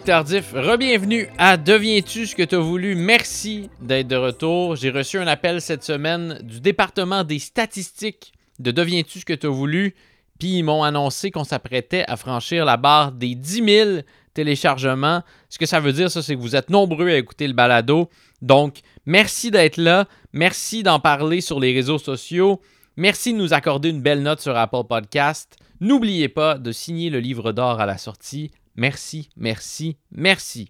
[0.00, 0.52] Dominique Tardif.
[0.52, 2.94] Rebienvenue à Deviens-tu ce que tu as voulu?
[2.94, 4.76] Merci d'être de retour.
[4.76, 9.46] J'ai reçu un appel cette semaine du département des statistiques de Deviens-tu ce que tu
[9.46, 9.94] as voulu?
[10.38, 13.90] Puis ils m'ont annoncé qu'on s'apprêtait à franchir la barre des 10 000
[14.32, 15.22] téléchargements.
[15.48, 18.08] Ce que ça veut dire, c'est que vous êtes nombreux à écouter le balado.
[18.42, 20.06] Donc, merci d'être là.
[20.32, 22.60] Merci d'en parler sur les réseaux sociaux.
[22.96, 25.56] Merci de nous accorder une belle note sur Apple Podcast.
[25.80, 28.50] N'oubliez pas de signer le livre d'or à la sortie.
[28.76, 30.68] Merci, merci, merci.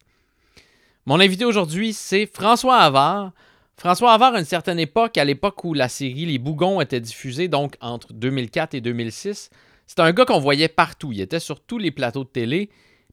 [1.06, 3.32] Mon invité aujourd'hui, c'est François Havard.
[3.76, 7.48] François Havard, à une certaine époque, à l'époque où la série Les Bougons était diffusée,
[7.48, 9.51] donc entre 2004 et 2006,
[9.87, 11.12] c'est un gars qu'on voyait partout.
[11.12, 12.71] Il était sur tous les plateaux de télé.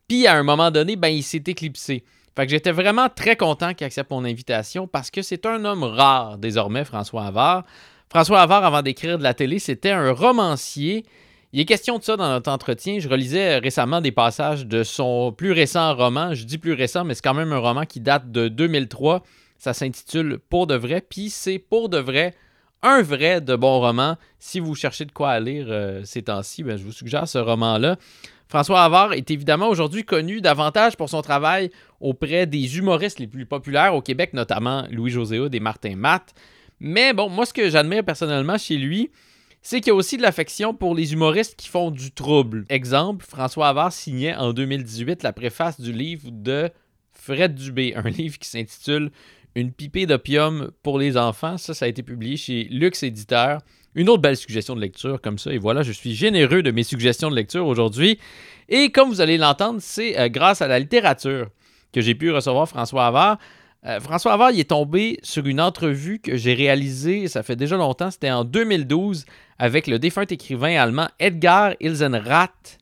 [0.08, 2.04] Puis à un moment donné, ben, il s'est éclipsé.
[2.36, 5.84] Fait que j'étais vraiment très content qu'il accepte mon invitation parce que c'est un homme
[5.84, 7.64] rare désormais, François Havard.
[8.10, 11.04] François Havard, avant d'écrire de la télé, c'était un romancier
[11.54, 13.00] il est question de ça dans notre entretien.
[13.00, 16.34] Je relisais euh, récemment des passages de son plus récent roman.
[16.34, 19.24] Je dis plus récent, mais c'est quand même un roman qui date de 2003.
[19.58, 21.02] Ça s'intitule Pour de vrai.
[21.02, 22.34] Puis c'est pour de vrai
[22.84, 24.18] un vrai de bon roman.
[24.40, 27.98] Si vous cherchez de quoi lire euh, ces temps-ci, ben, je vous suggère ce roman-là.
[28.50, 33.46] François Havard est évidemment aujourd'hui connu davantage pour son travail auprès des humoristes les plus
[33.46, 36.34] populaires au Québec, notamment Louis-José Hood et Martin Matt.
[36.80, 39.12] Mais bon, moi, ce que j'admire personnellement chez lui,
[39.70, 42.64] c'est qu'il y a aussi de l'affection pour les humoristes qui font du trouble.
[42.70, 46.70] Exemple, François Havard signait en 2018 la préface du livre de
[47.12, 49.12] Fred Dubé, un livre qui s'intitule
[49.56, 51.58] Une pipée d'opium pour les enfants.
[51.58, 53.60] Ça, ça a été publié chez Lux Éditeur.
[53.94, 55.52] Une autre belle suggestion de lecture comme ça.
[55.52, 58.20] Et voilà, je suis généreux de mes suggestions de lecture aujourd'hui.
[58.70, 61.50] Et comme vous allez l'entendre, c'est euh, grâce à la littérature
[61.92, 63.38] que j'ai pu recevoir François Havard.
[63.86, 67.76] Euh, François Havard, il est tombé sur une entrevue que j'ai réalisée, ça fait déjà
[67.78, 69.26] longtemps, c'était en 2012,
[69.60, 72.80] avec le défunt écrivain allemand Edgar Ilsenrath.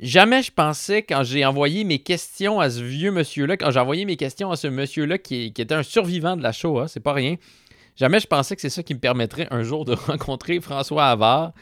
[0.00, 4.04] Jamais je pensais, quand j'ai envoyé mes questions à ce vieux monsieur-là, quand j'ai envoyé
[4.04, 7.36] mes questions à ce monsieur-là qui, était un survivant de la Shoah, c'est pas rien,
[7.96, 11.52] jamais je pensais que c'est ça qui me permettrait un jour de rencontrer François Havard.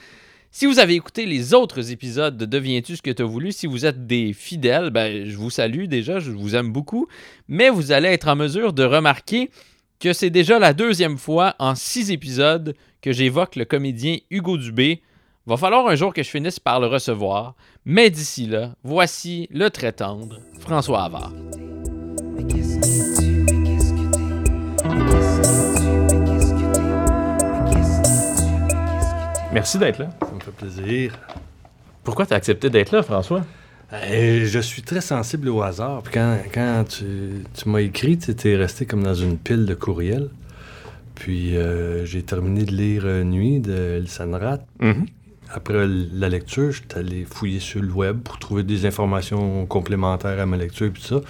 [0.51, 3.67] Si vous avez écouté les autres épisodes de Deviens-tu ce que tu as voulu, si
[3.67, 7.09] vous êtes des fidèles, ben, je vous salue déjà, je vous aime beaucoup,
[7.49, 9.51] mais vous allez être en mesure de remarquer
[10.05, 15.01] que c'est déjà la deuxième fois en six épisodes que j'évoque le comédien Hugo Dubé.
[15.47, 17.55] Va falloir un jour que je finisse par le recevoir,
[17.87, 21.33] mais d'ici là, voici le très tendre François Havard.
[29.55, 30.11] Merci d'être là.
[30.21, 31.19] Ça me fait plaisir.
[32.03, 33.43] Pourquoi tu as accepté d'être là, François?
[33.95, 36.03] Euh, je suis très sensible au hasard.
[36.13, 40.31] quand, quand tu, m'as écrit, tu étais resté comme dans une pile de courriels.
[41.15, 44.59] Puis euh, j'ai terminé de lire Nuit de Elsanrat.
[44.81, 45.07] Mm-hmm.
[45.51, 50.41] Après la lecture, je suis allé fouiller sur le web pour trouver des informations complémentaires
[50.41, 51.21] à ma lecture et tout ça.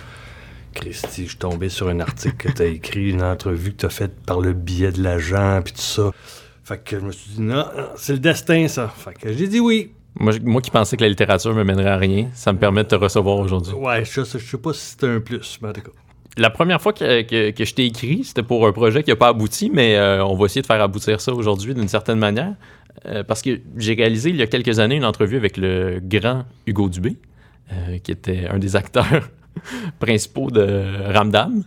[0.74, 3.86] Christy, je suis tombé sur un article que tu as écrit, une entrevue que tu
[3.86, 6.10] as faite par le biais de l'agent, puis tout ça.
[6.64, 7.66] Fait que je me suis dit, non,
[7.96, 8.88] c'est le destin, ça.
[8.88, 9.92] Fait que j'ai dit oui.
[10.16, 12.88] Moi, moi qui pensais que la littérature me mènerait à rien, ça me permet de
[12.88, 13.74] te recevoir aujourd'hui.
[13.74, 15.90] Ouais, je, je sais pas si c'était un plus, mais en tout cas.
[16.36, 19.28] La première fois que, que, je t'ai écrit, c'était pour un projet qui n'a pas
[19.28, 22.54] abouti, mais euh, on va essayer de faire aboutir ça aujourd'hui d'une certaine manière.
[23.06, 26.44] Euh, parce que j'ai réalisé il y a quelques années une entrevue avec le grand
[26.66, 27.16] Hugo Dubé,
[27.72, 29.28] euh, qui était un des acteurs
[30.00, 31.62] principaux de Ramdam.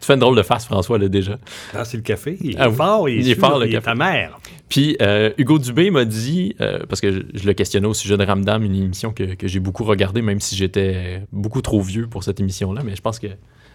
[0.00, 1.38] Tu fais une drôle de face, François, là, déjà.
[1.74, 2.38] Ah, c'est le café.
[2.40, 3.84] Il est ah fort, il, est, fort, le café.
[3.84, 4.38] ta mère.
[4.70, 8.24] Puis euh, Hugo Dubé m'a dit, euh, parce que je, le questionnais au sujet de
[8.24, 12.40] Ramdam, une émission que, j'ai beaucoup regardée, même si j'étais beaucoup trop vieux pour cette
[12.40, 13.26] émission-là, mais je pense que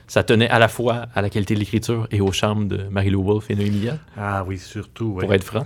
[0.07, 3.23] ça tenait à la fois à la qualité de l'écriture et au charme de Marie-Lou
[3.23, 5.17] Wolfe et Noémie Ah oui, surtout.
[5.19, 5.66] Pour être franc.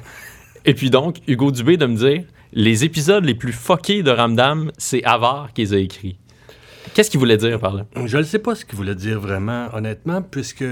[0.66, 4.72] Et puis donc, Hugo Dubé de me dire, les épisodes les plus fuckés de Ramdam,
[4.78, 6.18] c'est Avar qui les a écrits.
[6.94, 7.86] Qu'est-ce qu'il voulait dire par là?
[8.06, 10.66] Je ne sais pas ce qu'il voulait dire vraiment, honnêtement, puisque, tu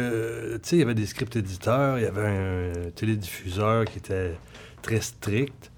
[0.64, 4.34] sais, il y avait des scripts éditeurs, il y avait un télédiffuseur qui était
[4.82, 5.72] très strict.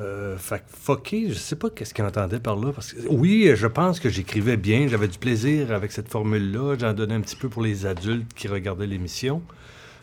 [0.00, 2.72] Euh, fait fucké, je sais pas qu'est-ce qu'il entendait par là.
[2.72, 6.76] Parce que, oui, je pense que j'écrivais bien, j'avais du plaisir avec cette formule-là.
[6.78, 9.42] J'en donnais un petit peu pour les adultes qui regardaient l'émission,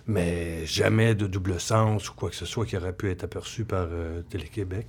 [0.05, 3.63] mais jamais de double sens ou quoi que ce soit qui aurait pu être aperçu
[3.63, 4.87] par euh, Télé-Québec.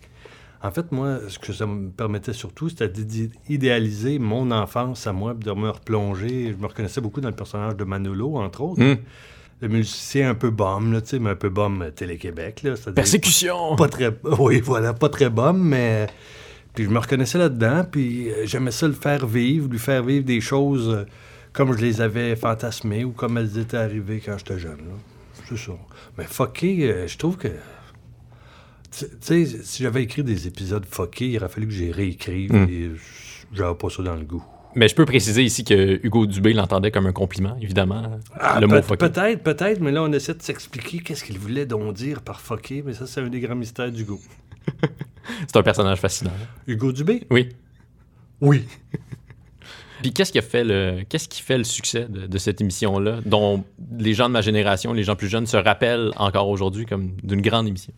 [0.63, 5.35] En fait, moi, ce que ça me permettait surtout, c'était d'idéaliser mon enfance à moi,
[5.35, 6.53] de me replonger.
[6.53, 8.83] Je me reconnaissais beaucoup dans le personnage de Manolo, entre autres.
[8.83, 8.97] Hmm.
[9.61, 12.67] Le musicien un peu bum, là, tu sais, mais un peu bum Télé-Québec.
[12.95, 13.77] Persécution!
[13.77, 14.15] Pas, très...
[14.39, 16.07] Oui, voilà, pas très bum, mais...
[16.75, 20.27] Puis je me reconnaissais là-dedans, puis euh, j'aimais ça le faire vivre, lui faire vivre
[20.27, 21.05] des choses euh,
[21.55, 24.85] comme je les avais fantasmées ou comme elles étaient arrivées quand j'étais jeune.
[25.49, 25.73] C'est ça.
[26.19, 27.49] Mais fucké, euh, je trouve que
[28.91, 32.69] tu sais, si j'avais écrit des épisodes fuckés, il aurait fallu que j'y réécrive mm.
[32.69, 32.91] et
[33.53, 34.45] j'avais pas ça dans le goût.
[34.75, 38.21] Mais je peux préciser ici que Hugo Dubé l'entendait comme un compliment, évidemment.
[38.39, 41.95] Ah, le mot Peut-être, peut-être, mais là, on essaie de s'expliquer qu'est-ce qu'il voulait donc
[41.95, 44.21] dire par fucké, mais ça, c'est un des grands mystères d'Hugo.
[45.47, 46.33] c'est un personnage fascinant.
[46.67, 47.27] Hugo Dubé?
[47.31, 47.49] Oui.
[48.43, 48.67] Oui.
[50.13, 53.65] Qu'est-ce qui fait le qu'est-ce qui fait le succès de, cette émission-là, dont
[53.99, 57.41] les gens de ma génération, les gens plus jeunes, se rappellent encore aujourd'hui comme d'une
[57.41, 57.93] grande émission?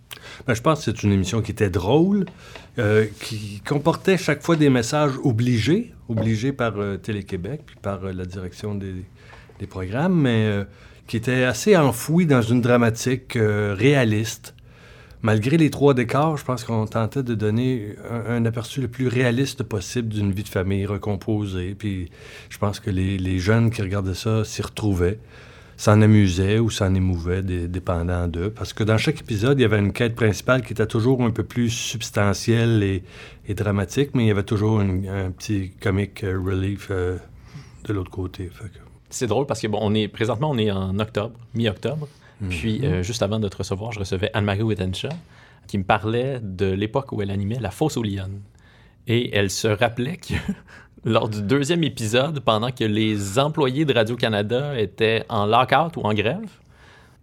[0.46, 2.26] Ben, je pense que c'est une émission qui était drôle,
[2.78, 8.12] euh, qui comportait chaque fois des messages obligés, obligés par euh, Télé-Québec, puis par euh,
[8.12, 8.94] la direction des,
[9.58, 10.64] des, programmes, mais
[11.06, 14.54] qui était assez enfoui dans une dramatique réaliste
[15.22, 17.96] malgré les trois décors, je pense qu'on tentait de donner
[18.28, 21.74] un, aperçu le plus réaliste possible d'une vie de famille recomposée.
[21.78, 22.10] Puis
[22.48, 25.18] je pense que les, jeunes qui regardaient ça s'y retrouvaient,
[25.76, 28.50] s'en amusaient ou s'en émouvaient, dépendant d'eux.
[28.50, 31.30] Parce que dans chaque épisode, il y avait une quête principale qui était toujours un
[31.30, 37.16] peu plus substantielle et, dramatique, mais il y avait toujours un petit comic relief euh,
[37.84, 38.50] de l'autre côté.
[39.08, 42.06] C'est drôle parce que bon, on est présentement on est en octobre, mi-octobre.
[42.48, 45.08] Puis, euh, juste avant de te recevoir, je recevais Anne-Marie Wittenshaw,
[45.66, 48.40] qui me parlait de l'époque où elle animait La Fosse aux Lyonnes.
[49.06, 50.34] Et elle se rappelait que
[51.04, 56.14] lors du deuxième épisode, pendant que les employés de Radio-Canada étaient en lockout ou en
[56.14, 56.50] grève,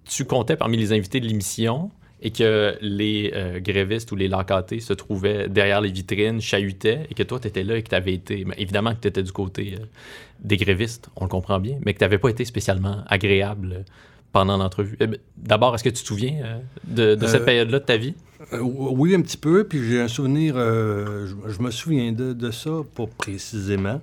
[0.06, 1.92] tu comptais parmi les invités de l'émission
[2.22, 7.14] et que les euh, grévistes ou les lockoutés se trouvaient derrière les vitrines, chahutaient, et
[7.14, 8.46] que toi, tu étais là et que tu avais été...
[8.58, 9.86] évidemment que tu étais du côté euh,
[10.40, 13.86] des grévistes, on le comprend bien, mais que tu n'avais pas été spécialement agréable
[14.36, 14.98] pendant l'entrevue.
[15.00, 16.60] Eh ben, d'abord, est-ce que tu te souviens
[16.98, 18.16] euh, de, cette euh, période-là de ta vie?
[18.52, 19.64] Euh, oui, un petit peu.
[19.64, 24.02] Puis j'ai un souvenir, je, me souviens de, ça, pas précisément.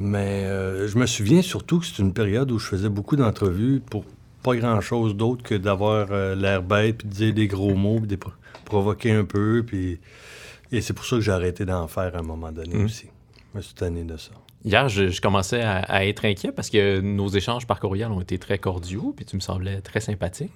[0.00, 0.44] Mais
[0.88, 4.04] je me souviens surtout que c'est une période où je faisais beaucoup d'entrevues pour
[4.42, 8.18] pas grand-chose d'autre que d'avoir l'air bête, puis de dire des gros mots, puis de
[8.64, 9.62] provoquer un peu.
[9.64, 10.00] Puis...
[10.72, 12.84] Et c'est pour ça que j'ai arrêté d'en faire à un moment donné mmh.
[12.84, 13.06] aussi.
[13.52, 14.32] Je me suis tanné de ça.
[14.64, 18.56] Hier, je, commençais à, être inquiet parce que nos échanges par courriel ont été très
[18.56, 20.52] cordiaux, puis tu me semblais très sympathique.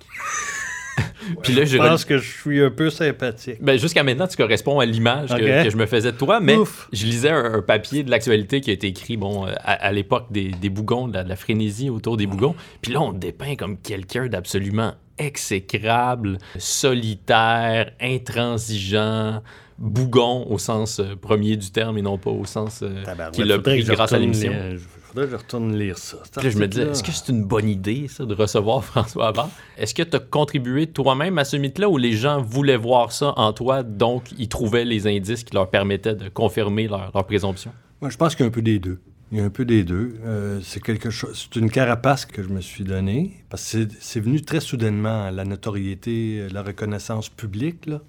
[1.43, 3.59] puis là, je, pense que je suis un peu sympathique.
[3.61, 6.57] Ben, Jusqu'à maintenant, tu corresponds à l'image que, je me faisais de toi, mais
[6.91, 11.09] je lisais un, papier de l'actualité qui a été écrit bon, à, l'époque des, bougons,
[11.09, 12.55] de la, frénésie autour des bougons.
[12.81, 19.43] Puis là, on te dépeint comme quelqu'un d'absolument exécrable, solitaire, intransigeant,
[19.79, 23.59] bougon au sens euh, premier du terme et non pas au sens euh, qu'il a
[23.59, 24.53] pris grâce à l'émission.
[24.73, 26.19] Il faudrait que je retourne lire ça.
[26.39, 29.51] Puis je me disais, est-ce que c'est une bonne idée, ça, de recevoir François Avant?
[29.77, 33.33] Est-ce que tu as contribué toi-même à ce mythe-là ou les gens voulaient voir ça
[33.37, 37.73] en toi, donc ils trouvaient les indices qui leur permettaient de confirmer leur, présomption?
[38.01, 38.99] Moi, je pense qu'il y a un peu des deux.
[39.31, 40.17] Il y a un peu des deux.
[40.25, 41.49] Euh, c'est quelque chose.
[41.53, 45.45] C'est une carapace que je me suis donnée parce que c'est venu très soudainement la
[45.45, 47.87] notoriété, la reconnaissance publique.
[47.87, 48.01] Là.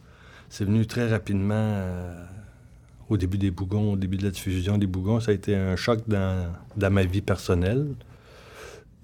[0.49, 2.25] C'est venu très rapidement euh,
[3.07, 5.19] au début des bougons, au début de la diffusion des bougons.
[5.19, 7.85] Ça a été un choc dans, ma vie personnelle.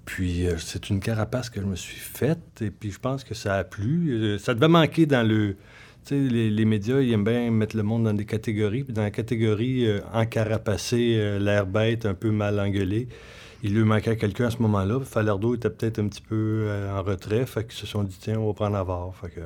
[0.04, 3.34] Puis euh, c'est une carapace que je me suis faite et puis je pense que
[3.34, 4.10] ça a plu.
[4.10, 5.56] Euh, ça devait manquer dans le...
[6.04, 8.84] Tu sais, les, médias, ils aiment bien mettre le monde dans des catégories.
[8.84, 13.08] Puis dans la catégorie encarapacé, l'air bête, un peu mal engueulé,
[13.64, 15.00] il lui manquait quelqu'un à ce moment-là.
[15.00, 17.44] Falardeau était peut-être un petit peu en retrait.
[17.44, 19.16] Fait qu'ils se sont dit, tiens, on va prendre barre.
[19.16, 19.40] Fait que...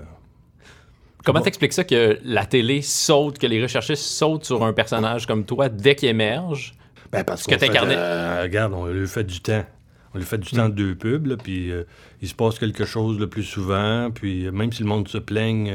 [1.24, 5.44] Comment t'expliques ça que la télé saute, que les recherchistes sautent sur un personnage comme
[5.44, 6.74] toi dès qu'il émerge?
[7.12, 7.96] Ben parce que t'incarnais.
[7.96, 9.64] Euh, regarde, on lui fait du temps.
[10.14, 11.84] On lui fait du temps de deux pubs, puis euh,
[12.20, 15.18] il se passe quelque chose le plus souvent, puis euh, même si le monde se
[15.18, 15.72] plaigne,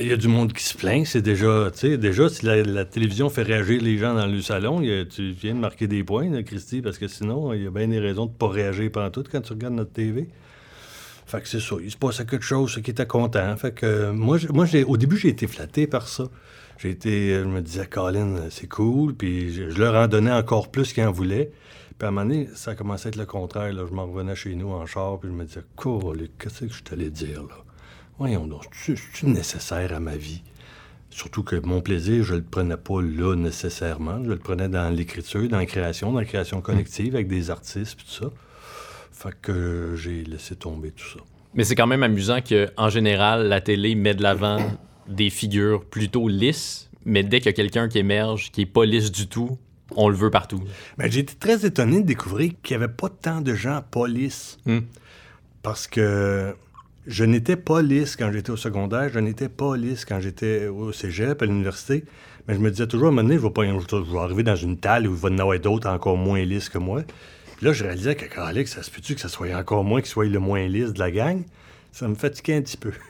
[0.00, 1.06] il y a du monde qui se plaint.
[1.06, 4.82] C'est déjà, tu sais, déjà, si la, télévision fait réagir les gens dans le salon,
[5.08, 8.00] tu viens de marquer des points, Christy, parce que sinon, il y a bien des
[8.00, 10.28] raisons de ne pas réagir pendant tout quand tu regardes notre TV.
[11.32, 11.76] Fait que c'est ça.
[11.82, 13.56] Il se passait quelque chose qui était content.
[13.56, 16.24] Fait que moi, moi au début, j'ai été flatté par ça.
[16.76, 19.14] J'ai été, je me disais, Colin, c'est cool.
[19.14, 21.50] Puis je, leur en donnais encore plus qu'ils en voulaient.
[21.96, 23.72] Puis à un moment donné, ça a commencé à être le contraire.
[23.72, 23.84] Là.
[23.88, 25.62] Je m'en revenais chez nous en char, puis je me disais,
[26.38, 27.56] qu'est-ce que je t'allais dire là?
[28.18, 30.42] Voyons donc, c'est nécessaire à ma vie?
[31.08, 34.22] Surtout que mon plaisir, je le prenais pas là nécessairement.
[34.22, 37.96] Je le prenais dans l'écriture, dans la création, dans la création collective avec des artistes,
[37.96, 38.30] puis tout ça.
[39.22, 41.20] Fait que j'ai laissé tomber tout ça.
[41.54, 44.58] Mais c'est quand même amusant qu'en général, la télé met de l'avant
[45.08, 48.84] des figures plutôt lisses, mais dès qu'il y a quelqu'un qui émerge, qui est pas
[48.84, 49.58] lisse du tout,
[49.94, 50.60] on le veut partout.
[50.98, 54.08] Mais j'ai été très étonné de découvrir qu'il n'y avait pas tant de gens pas
[54.08, 54.58] lisses.
[54.66, 54.80] Hmm.
[55.62, 56.56] Parce que
[57.06, 60.90] je n'étais pas lisse quand j'étais au secondaire, je n'étais pas lisse quand j'étais au
[60.90, 62.04] cégep, à l'université.
[62.48, 64.42] Mais je me disais toujours, à un moment donné, je vais, pas, je vais arriver
[64.42, 67.02] dans une talle où il va y en avoir d'autres encore moins lisses que moi
[67.62, 70.26] là, je réalisais que, Alex, ça se peut-tu que ça soit encore moins qu'il soit
[70.26, 71.42] le moins lisse de la gang?
[71.92, 72.92] Ça me fatiguait un petit peu.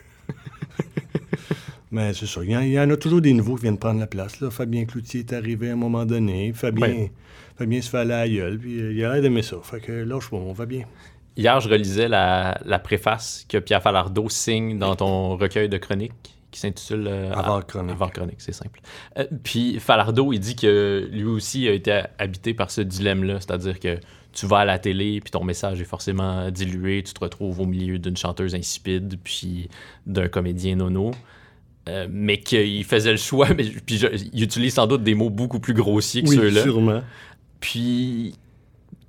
[1.91, 2.41] Mais c'est ça.
[2.43, 4.41] Il y, en, a toujours des nouveaux qui viennent prendre la place.
[4.41, 4.51] Là.
[4.51, 6.53] Fabien Cloutier est arrivé à un moment donné.
[6.55, 7.09] Fabien.
[7.57, 9.57] Fabien se fait aller à la gueule, puis euh, il a l'air d'aimer ça.
[9.63, 10.85] Fait que là, je on va bien.
[11.37, 16.39] Hier, je relisais la, la préface que Pierre Falardeau signe dans ton recueil de chroniques
[16.51, 17.93] qui s'intitule euh, Avant chronique.
[17.93, 18.81] Avant chronique, c'est simple.
[19.19, 23.81] Euh, puis Falardeau, il dit que lui aussi a été habité par ce dilemme-là, c'est-à-dire
[23.81, 23.99] que
[24.33, 27.67] tu vas à la télé, puis ton message est forcément dilué, tu te retrouves au
[27.67, 29.69] milieu d'une chanteuse insipide, puis
[30.07, 31.11] d'un comédien nono.
[31.89, 35.31] Euh, mais qu'il faisait le choix, mais, puis je- il utilise sans doute des mots
[35.31, 37.03] beaucoup plus grossiers que Oui, ceux-là sûrement.
[37.61, 38.35] puis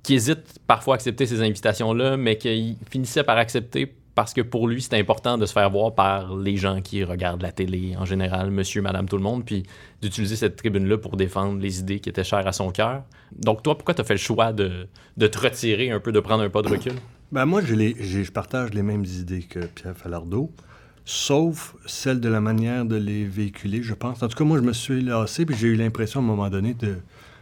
[0.02, 4.68] qui hésite parfois à accepter ces invitations-là, mais qu'il finissait par accepter parce que pour
[4.68, 8.04] lui, c'était important de se faire voir par les gens qui regardent la télé en
[8.04, 9.64] général, monsieur, madame, tout le monde, puis
[10.00, 13.02] d'utiliser cette tribune-là pour défendre les idées qui étaient chères à son cœur.
[13.36, 16.20] Donc toi, pourquoi tu as fait le choix de, de te retirer un peu, de
[16.20, 16.92] prendre un pas de recul?
[17.32, 20.52] Ben moi, j'ai les- je partage les mêmes idées que Pierre Falardeau,
[21.04, 24.22] sauf celle de la manière de les véhiculer, je pense.
[24.22, 26.48] En tout cas, moi, je me suis lassé, puis j'ai eu l'impression à un moment
[26.48, 26.98] donné de,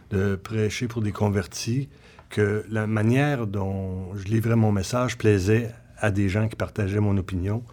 [0.09, 1.89] de prêcher pour des convertis,
[2.29, 5.69] que la manière dont je livrais mon message plaisait
[6.03, 7.63] à des gens qui partageaient mon opinion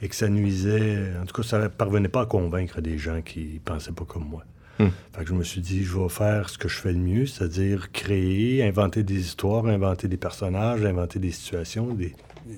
[0.00, 3.20] et que ça nuisait, en tout cas, ça ne parvenait pas à convaincre des gens
[3.22, 4.44] qui pensaient pas comme moi.
[4.78, 4.88] Hmm.
[5.12, 7.26] Fait que je me suis dit, je vais faire ce que je fais le mieux,
[7.26, 12.14] c'est-à-dire créer, inventer des histoires, inventer des personnages, inventer des situations, des,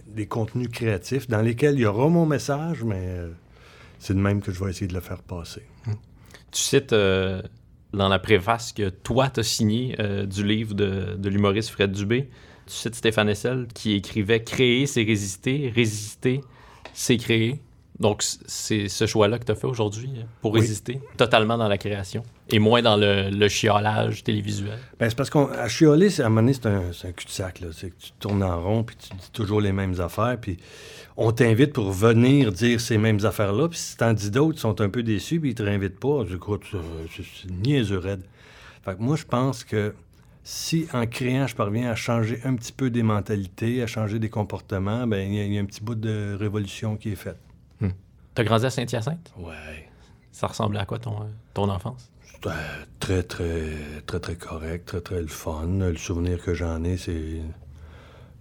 [0.08, 3.30] des contenus créatifs dans lesquels il y aura mon message, mais euh,
[3.98, 5.62] c'est de même que je vais essayer de le faire passer.
[6.52, 7.42] Tu cites euh,
[7.94, 11.92] dans la préface que toi, tu as signé euh, du livre de, de l'humoriste Fred
[11.92, 12.28] Dubé.
[12.66, 16.40] Tu cites Stéphane Hessel qui écrivait Créer, c'est résister, résister,
[16.92, 17.61] c'est créer.
[18.00, 20.61] Donc, c'est ce choix-là que tu as fait aujourd'hui pour Oui.
[20.61, 24.78] résister totalement dans la création et moins dans le, le chiolage télévisuel?
[24.99, 26.66] Ben, c'est parce qu'à chioler, à un moment donné, c'est
[27.06, 27.62] un, cul-de-sac.
[27.73, 30.56] C'est que tu tournes en rond, puis tu dis toujours les mêmes affaires, puis
[31.16, 34.80] on t'invite pour venir dire ces mêmes affaires-là, puis si t'en dis d'autres, ils sont
[34.80, 36.25] un peu déçus, puis ils te réinvitent pas.
[36.28, 36.66] Je crois que
[37.14, 38.23] c'est niaiseux raide.
[38.85, 39.94] Fait que moi, je pense que
[40.44, 44.28] si, en créant, je parviens à changer un petit peu des mentalités, à changer des
[44.30, 47.16] comportements, ben il y, a- il y a un petit bout de révolution qui est
[47.16, 47.38] faite.
[47.80, 49.32] Tu as grandi à Saint-Hyacinthe?
[49.38, 49.88] Ouais.
[50.32, 52.10] Ça ressemblait à quoi ton, euh, ton enfance?
[52.24, 52.50] C'était
[52.98, 53.70] très, très,
[54.06, 55.66] très, très correct, très, très le fun.
[55.78, 57.40] Le souvenir que j'en ai, c'est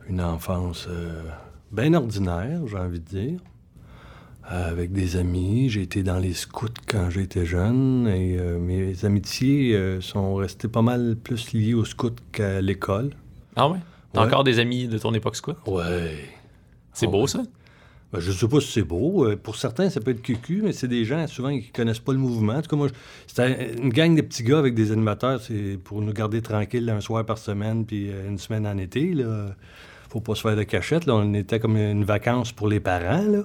[0.10, 1.22] une enfance euh,
[1.72, 3.39] bien ordinaire, j'ai envie de dire.
[4.51, 9.05] Euh, avec des amis, j'ai été dans les scouts quand j'étais jeune et euh, mes
[9.05, 13.12] amitiés euh, sont restées pas mal plus liées aux scouts qu'à l'école.
[13.55, 13.79] Ah ouais?
[14.12, 14.27] T'as Ouais.
[14.27, 15.55] encore des amis de ton époque scout?
[15.65, 16.17] Ouais.
[16.91, 17.27] C'est Ah beau ouais.
[17.27, 17.41] ça?
[18.12, 19.25] Ben, je sais pas si c'est beau.
[19.25, 22.12] Euh, Pour certains, ça peut être cucu, mais c'est des gens souvent qui connaissent pas
[22.12, 22.53] le mouvement.
[22.55, 22.89] En tout cas, moi,
[23.25, 25.39] c'était une gang de petits gars avec des animateurs.
[25.41, 29.13] C'est pour nous garder tranquilles un soir par semaine, puis une semaine en été.
[29.13, 29.55] Là.
[30.09, 31.05] Faut pas se faire de cachette.
[31.07, 31.15] Là.
[31.15, 33.23] On était comme une vacance pour les parents.
[33.23, 33.43] Là.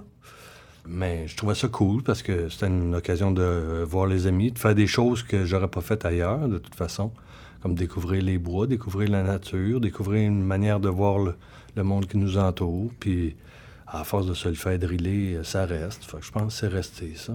[0.87, 4.59] Mais je trouvais ça cool parce que c'était une occasion de voir les amis, de
[4.59, 7.13] faire des choses que j'aurais pas faites ailleurs, de toute façon.
[7.61, 11.35] Comme découvrir les bois, découvrir la nature, découvrir une manière de voir le,
[11.77, 12.91] le monde qui nous entoure.
[13.01, 13.37] Puis
[13.87, 16.05] à force de se le faire driller, ça reste.
[16.05, 17.35] Fait que je pense que c'est resté, ça.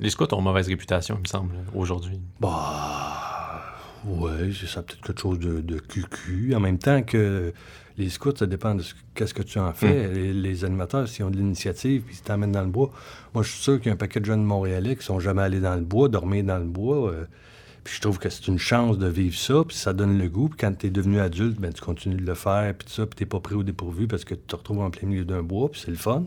[0.00, 2.20] Les scouts ont mauvaise réputation, il me semble, aujourd'hui.
[2.40, 3.64] Bah,
[4.06, 6.54] ouais, c'est ça peut-être quelque chose de, de cucu.
[6.54, 7.52] En même temps que
[7.98, 8.94] les scouts, ça dépend de ce-
[9.34, 10.08] que tu en fais.
[10.12, 12.90] Les, les animateurs, s'ils ont de l'initiative puis ils t'emmènent dans le bois.
[13.34, 15.42] Moi, je suis sûr qu'il y a un paquet de jeunes Montréalais qui sont jamais
[15.42, 17.10] allés dans le bois, dormir dans le bois.
[17.10, 17.24] euh,
[17.84, 20.48] puis je trouve que c'est une chance de vivre ça, puis ça donne le goût.
[20.48, 23.16] Puis quand tu es devenu adulte, ben, tu continues de le faire, puis ça, puis
[23.16, 25.70] t'es pas pris au dépourvu parce que tu te retrouves en plein milieu d'un bois,
[25.70, 26.24] puis c'est le fun.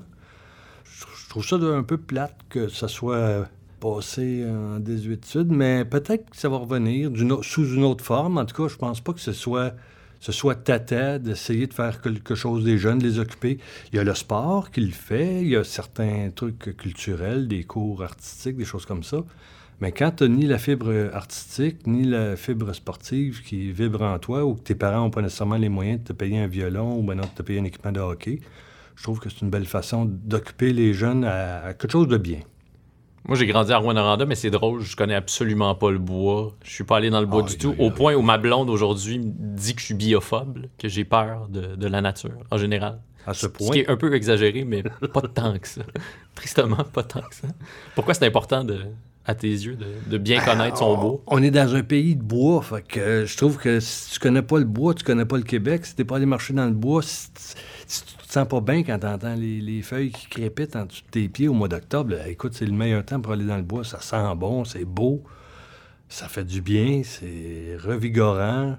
[0.84, 3.48] Je je trouve ça un peu plate que ça soit
[3.80, 7.10] passé en désuétude, mais peut-être que ça va revenir
[7.42, 8.38] sous une autre forme.
[8.38, 9.74] En tout cas, je pense pas que ce soit,
[10.22, 13.58] ce soit tata d'essayer de faire quelque chose des jeunes, de les occuper.
[13.92, 17.64] Il y a le sport qui le fait, il y a certains trucs culturels, des
[17.64, 19.18] cours artistiques, des choses comme ça.
[19.82, 24.46] Mais quand tu ni la fibre artistique, ni la fibre sportive qui vibre en toi,
[24.46, 27.02] ou que tes parents n'ont pas nécessairement les moyens de te payer un violon ou
[27.02, 28.42] non, de te payer un équipement de hockey,
[28.96, 32.42] je trouve que c'est une belle façon d'occuper les jeunes à quelque chose de bien.
[33.28, 36.56] Moi, j'ai grandi à Rwanda, mais c'est drôle, je connais absolument pas le bois.
[36.64, 38.70] Je suis pas allé dans le bois Aïe, du tout, au point où ma blonde
[38.70, 42.58] aujourd'hui me dit que je suis biophobe, que j'ai peur de, de la nature en
[42.58, 43.00] général.
[43.28, 43.70] À ce Ce point?
[43.72, 44.82] qui est un peu exagéré, mais
[45.14, 45.82] pas tant que ça.
[46.34, 47.48] Tristement, pas tant que ça.
[47.94, 48.80] Pourquoi c'est important, de,
[49.26, 51.20] à tes yeux, de, de bien connaître son bois?
[51.28, 54.20] On est dans un pays de bois, fait que euh, je trouve que si tu
[54.20, 55.86] connais pas le bois, tu connais pas le Québec.
[55.86, 57.28] Si t'es pas allé marcher dans le bois, si,
[57.92, 61.04] si tu te sens pas bien quand t'entends les, les feuilles qui crépitent en dessous
[61.04, 63.64] de tes pieds au mois d'octobre, écoute, c'est le meilleur temps pour aller dans le
[63.64, 63.84] bois.
[63.84, 65.22] Ça sent bon, c'est beau,
[66.08, 68.78] ça fait du bien, c'est revigorant.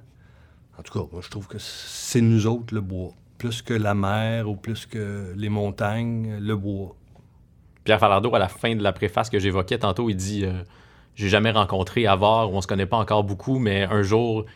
[0.78, 3.12] En tout cas, moi, je trouve que c'est nous autres, le bois.
[3.36, 6.96] Plus que la mer ou plus que les montagnes, le bois.
[7.84, 10.62] Pierre Falardeau, à la fin de la préface que j'évoquais tantôt, il dit euh,
[11.16, 14.46] J'ai jamais rencontré Avar, où on se connaît pas encore beaucoup, mais un jour,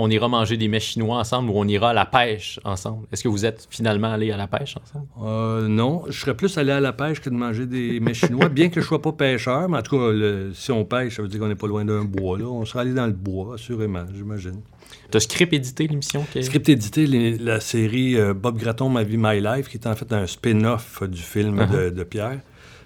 [0.00, 3.06] on ira manger des mets chinois ensemble ou on ira à la pêche ensemble?
[3.12, 5.06] Est-ce que vous êtes finalement allé à la pêche ensemble?
[5.22, 8.48] Euh, non, je serais plus allé à la pêche que de manger des mets chinois,
[8.48, 11.22] bien que je sois pas pêcheur, mais en tout cas, le- si on pêche, ça
[11.22, 12.38] veut dire qu'on n'est pas loin d'un bois.
[12.38, 12.44] Là.
[12.46, 14.60] On serait allé dans le bois, assurément, j'imagine.
[15.10, 16.24] T'as script édité l'émission?
[16.32, 19.86] que- Script édité, les- la série euh, Bob Gratton, Ma vie, My Life, qui est
[19.86, 21.70] en fait un spin-off euh, du film Uh-huh.
[21.70, 22.40] de, de Pierre.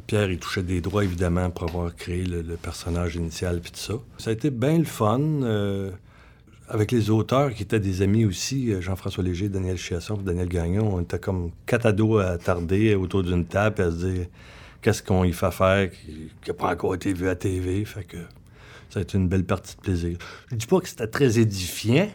[0.07, 3.79] Pierre, il touchait des droits, évidemment, pour avoir créé le, le personnage initial puis tout
[3.79, 3.95] ça.
[4.19, 5.21] Ça a été bien le fun.
[5.21, 5.91] euh,
[6.73, 10.95] avec les auteurs qui étaient des amis aussi, euh, Jean-François Léger, Daniel Chiasson Daniel Gagnon,
[10.95, 14.27] on était comme quatre ados à tarder autour d'une table et à se dire
[14.81, 17.85] qu'est-ce qu'on y fait faire qui n'a pas encore été vu à TV.
[17.85, 18.17] Fait que
[18.89, 20.17] ça a été une belle partie de plaisir.
[20.51, 22.09] Je dis pas que c'était très édifiant.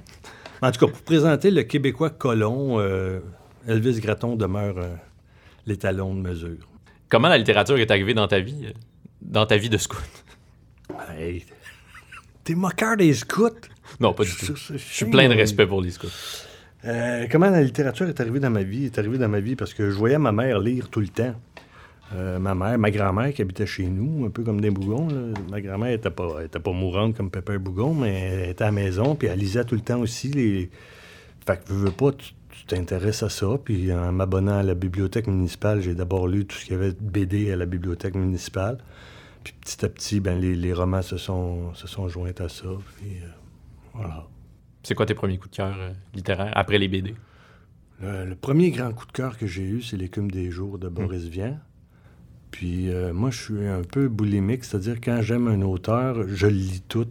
[0.62, 3.20] mais En tout cas, pour présenter le Québécois colon, euh,
[3.68, 4.96] Elvis Gratton demeure euh,
[5.68, 6.68] l'étalon de mesure.
[7.10, 8.74] Comment la littérature est arrivée dans ta vie,
[9.22, 10.00] dans ta vie de scout?
[11.16, 11.46] Hey,
[12.44, 13.70] t'es moqueur des scouts?
[14.00, 14.56] Non, pas du tout.
[14.56, 16.08] Je suis plein de respect pour scouts.
[16.86, 18.86] Euh, comment la littérature est arrivée dans ma vie?
[18.86, 19.56] est arrivée dans ma vie?
[19.56, 21.34] Parce que je voyais ma mère lire tout le temps.
[22.13, 25.08] Euh, ma mère, ma grand-mère qui habitait chez nous, un peu comme des bougons.
[25.08, 25.34] là.
[25.50, 28.72] Ma grand-mère était pas, était pas mourante comme Pepper Bougon, mais elle était à la
[28.72, 30.70] maison, puis elle lisait tout le temps aussi les.
[31.46, 33.48] Fait que veux, veux pas, tu tu t'intéresses à ça.
[33.63, 36.92] Puis en m'abonnant à la bibliothèque municipale, j'ai d'abord lu tout ce qu'il y avait
[36.92, 38.77] de BD à la bibliothèque municipale.
[39.44, 42.68] Puis petit à petit, ben, les, les romans se sont, se sont joints à ça.
[42.98, 43.27] Puis euh,
[43.98, 44.25] voilà.
[44.84, 47.16] C'est quoi tes premiers coups de cœur euh, littéraires après les BD?
[48.01, 50.88] Le, le premier grand coup de cœur que j'ai eu, c'est L'écume des jours de
[50.88, 51.58] Boris Vian.
[52.51, 56.54] Puis euh, moi, je suis un peu boulimique, c'est-à-dire quand j'aime un auteur, je le
[56.54, 57.08] lis tout.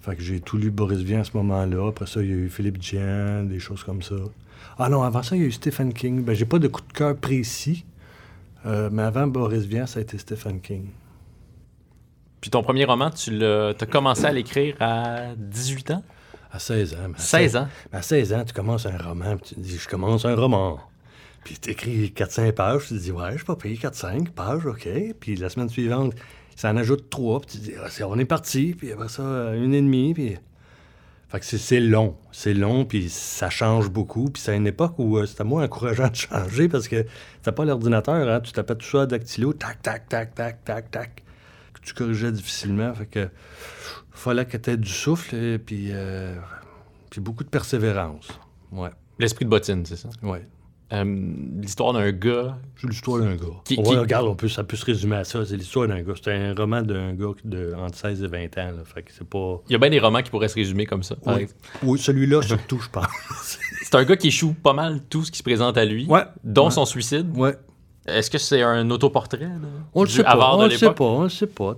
[0.00, 1.88] Fait que j'ai tout lu Boris Vian à ce moment-là.
[1.88, 4.14] Après ça, il y a eu Philippe Dian, des choses comme ça.
[4.78, 6.22] Ah non, avant ça, il y a eu Stephen King.
[6.22, 7.84] Ben, j'ai pas de coup de cœur précis,
[8.64, 10.86] euh, mais avant Boris Vian, ça a été Stephen King.
[12.40, 16.02] Puis ton premier roman, tu l'as as commencé à l'écrire à 18 ans?
[16.52, 17.08] À 16 ans.
[17.08, 17.68] mais à 16 ans?
[17.92, 20.78] À 16 ans, tu commences un roman, puis tu te dis, je commence un roman.
[21.44, 24.64] Puis tu écris 4-5 pages, tu te dis, ouais, je suis pas payé 4-5 pages,
[24.66, 24.88] OK.
[25.20, 26.14] Puis la semaine suivante,
[26.54, 29.22] ça en ajoute 3, puis tu te dis, Ah, on est parti, puis après ça,
[29.22, 30.36] euh, une et demie, puis.
[31.28, 32.16] Fait que c'est- long.
[32.30, 34.30] C'est long, puis ça change beaucoup.
[34.30, 37.04] Puis c'est à une époque où euh, c'était moins encourageant de changer parce que
[37.42, 38.40] t'as pas l'ordinateur, hein.
[38.40, 41.22] Tu tapais tout ça à dactylo, tac, tac, tac, tac, tac, tac.
[41.86, 42.92] Tu corrigeais difficilement.
[42.94, 43.28] Fait que
[44.12, 46.34] fallait que t'aies du souffle, et puis, euh,
[47.10, 48.28] puis beaucoup de persévérance.
[48.72, 50.10] Ouais, L'esprit de bottine, c'est ça?
[50.22, 50.46] ouais.
[50.92, 51.04] Euh,
[51.60, 52.58] L'histoire d'un gars.
[52.80, 53.46] C'est l'histoire d'un gars.
[53.64, 55.44] Qui- Ouais, qui- regarde, on peut, ça peut se résumer à ça.
[55.44, 56.12] C'est l'histoire d'un gars.
[56.22, 58.70] C'est un roman d'un gars de, entre 16 et 20 ans.
[58.70, 58.84] Là.
[58.84, 59.60] Fait que c'est pas...
[59.68, 61.16] Il y a bien des romans qui pourraient se résumer comme ça.
[61.26, 61.48] Oui,
[61.82, 63.58] oui celui-là, surtout, je pense.
[63.82, 66.22] C'est un gars qui échoue pas mal tout ce qui se présente à lui, Ouais.
[66.44, 66.70] dont Ouais.
[66.70, 67.36] son suicide.
[67.36, 67.56] ouais.
[68.06, 69.40] Est-ce que c'est un autoportrait?
[69.40, 71.76] là, On le sait pas, on le sait pas, on le sait pas.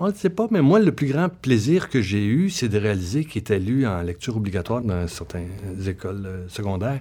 [0.00, 2.78] On le sait pas, mais moi, le plus grand plaisir que j'ai eu, c'est de
[2.78, 5.50] réaliser qu'il était lu en lecture obligatoire dans certaines
[5.86, 7.00] écoles euh, secondaires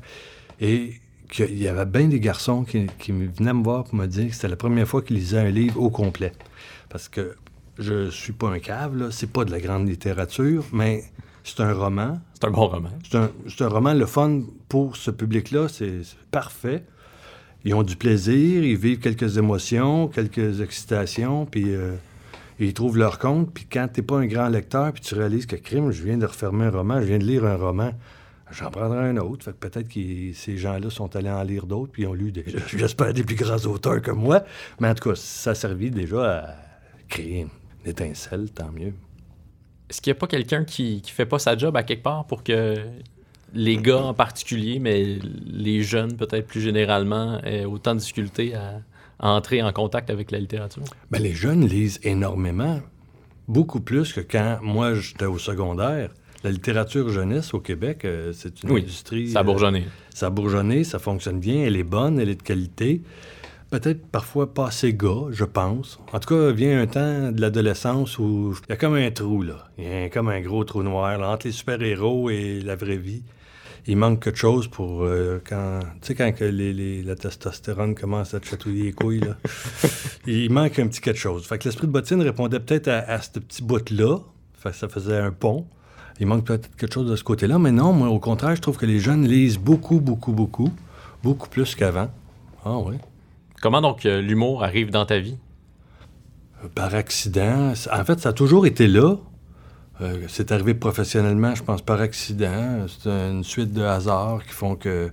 [0.62, 0.94] et
[1.32, 4.48] qu'il y avait bien des garçons qui, venaient me voir pour me dire que c'était
[4.48, 6.32] la première fois qu'ils lisaient un livre au complet.
[6.90, 7.36] Parce que
[7.80, 11.04] je suis pas un cave, là, c'est pas de la grande littérature, mais
[11.44, 12.90] c'est un roman, C'est un bon roman.
[13.10, 16.84] c'est un, c'est un roman, le fun pour ce public-là, c'est parfait.
[17.66, 21.96] Ils ont du plaisir, ils vivent quelques émotions, quelques excitations, puis euh,
[22.60, 23.54] ils trouvent leur compte.
[23.54, 26.26] Puis quand t'es pas un grand lecteur, puis tu réalises que crime, je viens de
[26.26, 27.94] refermer un roman, je viens de lire un roman,
[28.52, 29.46] j'en prendrai un autre.
[29.46, 32.32] Fait que peut-être que ces gens-là sont allés en lire d'autres, puis ils ont lu,
[32.32, 34.44] des, j'espère, des plus grands auteurs que moi.
[34.82, 36.56] Mais en tout cas, ça a déjà à
[37.08, 38.94] créer une étincelle, tant mieux.
[39.90, 42.26] Est-ce qu'il n'y a pas quelqu'un qui, qui fait pas sa job à quelque part
[42.26, 42.76] pour que
[43.54, 48.82] les gars en particulier, mais les jeunes peut-être plus généralement, aient autant de difficultés à,
[49.20, 50.84] à entrer en contact avec la littérature?
[51.12, 52.82] Ben, les jeunes lisent énormément,
[53.48, 56.10] beaucoup plus que quand moi j'étais au secondaire.
[56.44, 59.30] La littérature jeunesse au Québec, euh, c'est une Oui, industrie.
[59.30, 59.86] Ça a euh, bourgeonné.
[60.10, 63.02] ça a bourgeonné, ça fonctionne bien, elle est bonne, elle est de qualité.
[63.70, 66.00] Peut-être parfois pas assez gars, je pense.
[66.12, 69.42] En tout cas, vient un temps de l'adolescence où il y a comme un trou,
[69.42, 69.70] là.
[69.78, 72.98] Il y a comme un gros trou noir là, entre les super-héros et la vraie
[72.98, 73.24] vie.
[73.86, 75.80] Il manque quelque chose pour euh, quand.
[76.02, 79.36] Tu sais, quand que les, les- la testostérone commence à te chatouiller les couilles, là.
[80.26, 81.46] il manque un petit quelque chose.
[81.46, 84.20] Fait que l'esprit de bottine répondait peut-être à, à ce petit bout-là.
[84.58, 85.66] Fait que ça faisait un pont.
[86.22, 88.78] Il manque peut-être quelque chose de ce côté-là, mais non, moi, au contraire, je trouve
[88.78, 90.72] que les jeunes lisent beaucoup, beaucoup, beaucoup,
[91.24, 92.10] beaucoup plus qu'avant.
[92.64, 92.96] Ah oui.
[93.62, 95.38] Comment donc euh, l'humour arrive dans ta vie?
[96.76, 97.74] Par accident.
[97.92, 99.18] En fait, ça a toujours été là.
[100.04, 102.86] Euh, c'est arrivé professionnellement, je pense, par accident.
[102.88, 105.10] C'est une suite de hasards qui font que,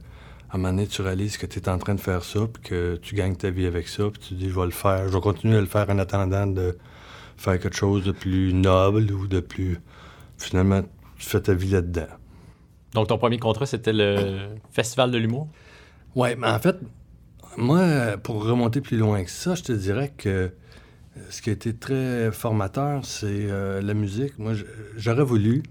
[0.51, 2.63] à un moment donné, tu réalises que tu es en train de faire ça, puis
[2.63, 5.13] que tu gagnes ta vie avec ça, puis tu dis, je vais le faire, je
[5.13, 6.77] vais continuer à le faire en attendant de
[7.37, 9.79] faire quelque chose de plus noble ou de plus.
[10.37, 10.83] Finalement,
[11.19, 12.09] tu fais ta vie là-dedans.
[12.95, 15.49] Donc, ton premier contrat, c'était le Festival de l'humour?
[16.17, 16.77] Oui, mais en fait,
[17.57, 20.51] moi, pour remonter plus loin que ça, je te dirais que
[21.29, 24.39] ce qui a été très formateur, c'est euh, la musique.
[24.39, 24.55] Moi,
[24.97, 25.63] j'aurais voulu.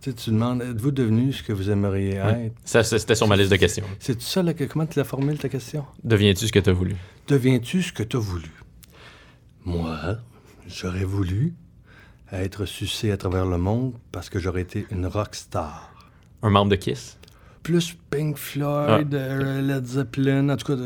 [0.00, 2.54] Tu, sais, tu demandes, êtes-vous devenu ce que vous aimeriez être?
[2.64, 3.84] Ça, c'était sur ma liste de questions.
[3.98, 5.84] C'est ça, là, que, comment tu l'as formulé ta question?
[6.04, 6.94] Deviens-tu ce que tu as voulu?
[7.26, 8.50] Deviens-tu ce que tu as voulu?
[9.64, 10.18] Moi,
[10.66, 11.54] j'aurais voulu
[12.30, 15.94] être sucé à travers le monde parce que j'aurais été une rock star.
[16.42, 17.16] Un membre de Kiss?
[17.62, 19.16] Plus Pink Floyd, ah.
[19.16, 20.82] euh, Led Zeppelin, en tout cas...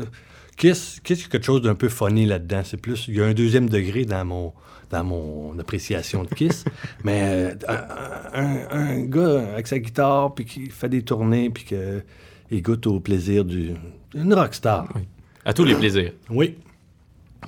[0.59, 2.63] Kiss, Kiss, quelque chose d'un peu funny là-dedans?
[2.65, 4.53] C'est plus, il y a un deuxième degré dans mon,
[4.89, 6.65] dans mon appréciation de Kiss.
[7.05, 12.87] mais euh, un, gars avec sa guitare, puis qui fait des tournées, puis qu'il goûte
[12.87, 13.71] au plaisir du.
[14.13, 14.89] Une rockstar.
[14.95, 15.03] Oui.
[15.45, 16.11] À tous les plaisirs.
[16.29, 16.57] Oui.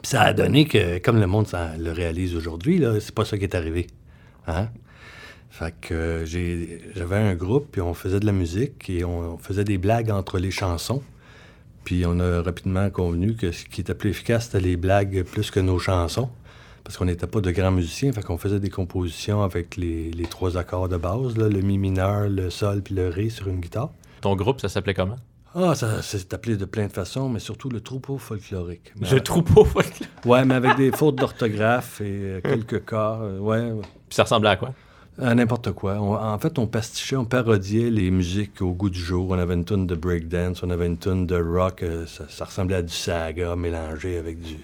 [0.04, 1.48] ça a donné que, comme le monde
[1.78, 3.88] le réalise aujourd'hui, c'est pas ça qui est arrivé.
[4.48, 4.70] Hein?
[5.50, 6.26] Fait que euh,
[6.96, 10.40] j'avais un groupe, puis on faisait de la musique, et on faisait des blagues entre
[10.40, 11.04] les chansons.
[11.84, 15.52] Puis on a rapidement convenu que ce qui était plus efficace, c'était les blagues plus
[15.52, 16.30] que nos chansons.
[16.84, 20.58] Parce qu'on n'était pas de grands musiciens, fait qu'on faisait des compositions avec les, trois
[20.58, 23.92] accords de base, le mi mineur, le sol puis le ré sur une guitare.
[24.22, 25.18] Ton groupe, ça s'appelait comment?
[25.54, 28.94] Ah, ça s'est appelé de plein de façons, mais surtout le troupeau folklorique.
[29.00, 30.26] le troupeau folklorique?
[30.26, 33.20] Ouais, mais avec des fautes d'orthographe et euh, quelques cas.
[33.22, 33.72] Euh, ouais.
[34.08, 34.74] Puis ça ressemblait à quoi?
[35.18, 36.00] N'importe quoi.
[36.00, 39.28] en fait, on pastichait, on parodiait les musiques au goût du jour.
[39.30, 41.84] On avait une tonne de breakdance, on avait une tonne de rock.
[41.84, 44.58] Euh, ça, ressemblait à du saga mélangé avec du...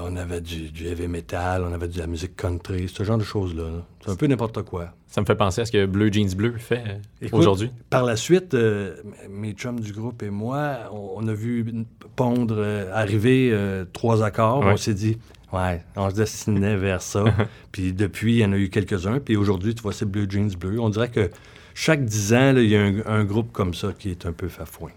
[0.00, 3.64] On avait du, heavy metal, on avait de la musique country, ce genre de choses-là.
[4.04, 4.90] C'est un peu n'importe quoi.
[5.08, 6.84] Ça me fait penser à ce que Bleu Jeans Bleu fait
[7.22, 7.72] euh, aujourd'hui.
[7.90, 8.94] Par la suite, euh,
[9.28, 13.52] mes chums du groupe et moi, on, a vu pondre, arriver
[13.92, 14.60] trois accords.
[14.64, 15.18] On s'est dit,
[15.52, 17.24] Ouais, on se destinait vers ça.
[17.72, 19.20] puis depuis, il y en a eu quelques-uns.
[19.20, 20.80] Puis aujourd'hui, tu vois, c'est Blue Jeans Bleu.
[20.80, 21.30] On dirait que
[21.74, 24.90] chaque dix ans, il y a un, groupe comme ça qui est un peu fafouin.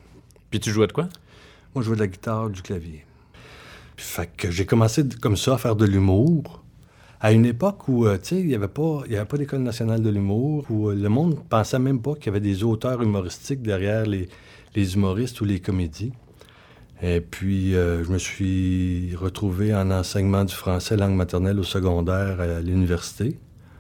[0.50, 1.08] Puis tu jouais de quoi?
[1.74, 3.06] Moi, je jouais de la guitare, du clavier.
[3.96, 6.64] Puis, fait que j'ai commencé comme ça à faire de l'humour.
[7.22, 10.02] À une époque où, euh, tu sais, il n'y avait pas, avait pas d'École nationale
[10.02, 13.62] de l'humour, où euh, le monde pensait même pas qu'il y avait des auteurs humoristiques
[13.62, 14.28] derrière les,
[14.76, 16.14] les humoristes ou les comédies.
[17.02, 22.40] Et puis, euh, je me suis retrouvé en enseignement du français langue maternelle au secondaire
[22.40, 23.40] à l'université,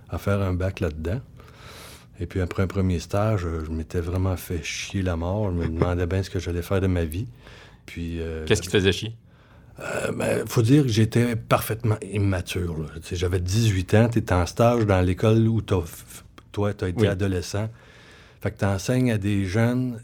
[0.09, 1.21] à faire un bac là-dedans.
[2.19, 5.51] Et puis, après un premier stage, je m'étais vraiment fait chier la mort.
[5.51, 7.27] Je me demandais bien ce que j'allais faire de ma vie.
[7.85, 8.19] Puis...
[8.19, 9.15] Euh, Qu'est-ce qui te faisait chier?
[9.79, 12.87] Euh, ben, faut dire que j'étais parfaitement immature.
[13.11, 15.83] J'avais 18 ans, tu es en stage dans l'école où toi,
[16.51, 17.69] tu as été adolescent.
[18.41, 19.99] Fait que tu enseignes à des jeunes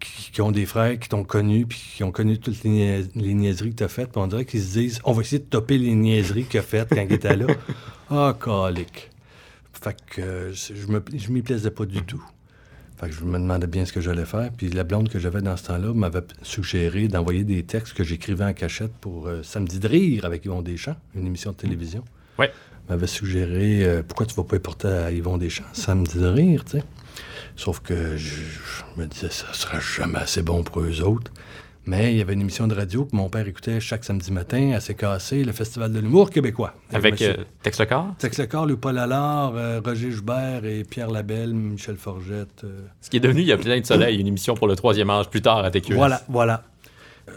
[0.00, 3.76] qui, ont des frères qui t'ont connu, puis qui ont connu toutes les, niaiseries que
[3.76, 4.16] tu as faites.
[4.16, 6.88] on dirait qu'ils se disent on va essayer de topper les niaiseries qu'il a faites
[6.90, 7.46] quand il était là.
[8.08, 9.10] Ah, oh, calique.
[9.72, 12.22] Fait que euh, je, m'y plaisais pas du tout.
[12.96, 14.50] Fait que je me demandais bien ce que j'allais faire.
[14.56, 18.44] Puis la blonde que j'avais dans ce temps-là m'avait suggéré d'envoyer des textes que j'écrivais
[18.44, 22.04] en cachette pour euh, Samedi de rire avec Yvon Deschamps, une émission de télévision.
[22.38, 22.52] Ouais.
[22.88, 25.64] M'avait suggéré euh, pourquoi tu vas pas y porter à Yvon Deschamps?
[25.72, 26.84] Samedi de rire, tu sais.
[27.56, 28.42] Sauf que je,
[28.96, 31.32] me disais, ça sera jamais assez bon pour eux autres.
[31.86, 34.72] Mais il y avait une émission de radio que mon père écoutait chaque samedi matin
[34.76, 36.74] à cassé, le Festival de l'humour québécois.
[36.92, 38.14] Avec euh, Tex Lecor?
[38.18, 42.64] Tex Lecor, Paul Allard, euh, Roger Joubert et Pierre Labelle, Michel Forgette.
[42.64, 42.80] Euh.
[43.00, 45.10] Ce qui est devenu Il y a plein de soleil, une émission pour le troisième
[45.10, 45.94] âge plus tard à TQS.
[45.94, 46.64] Voilà, voilà.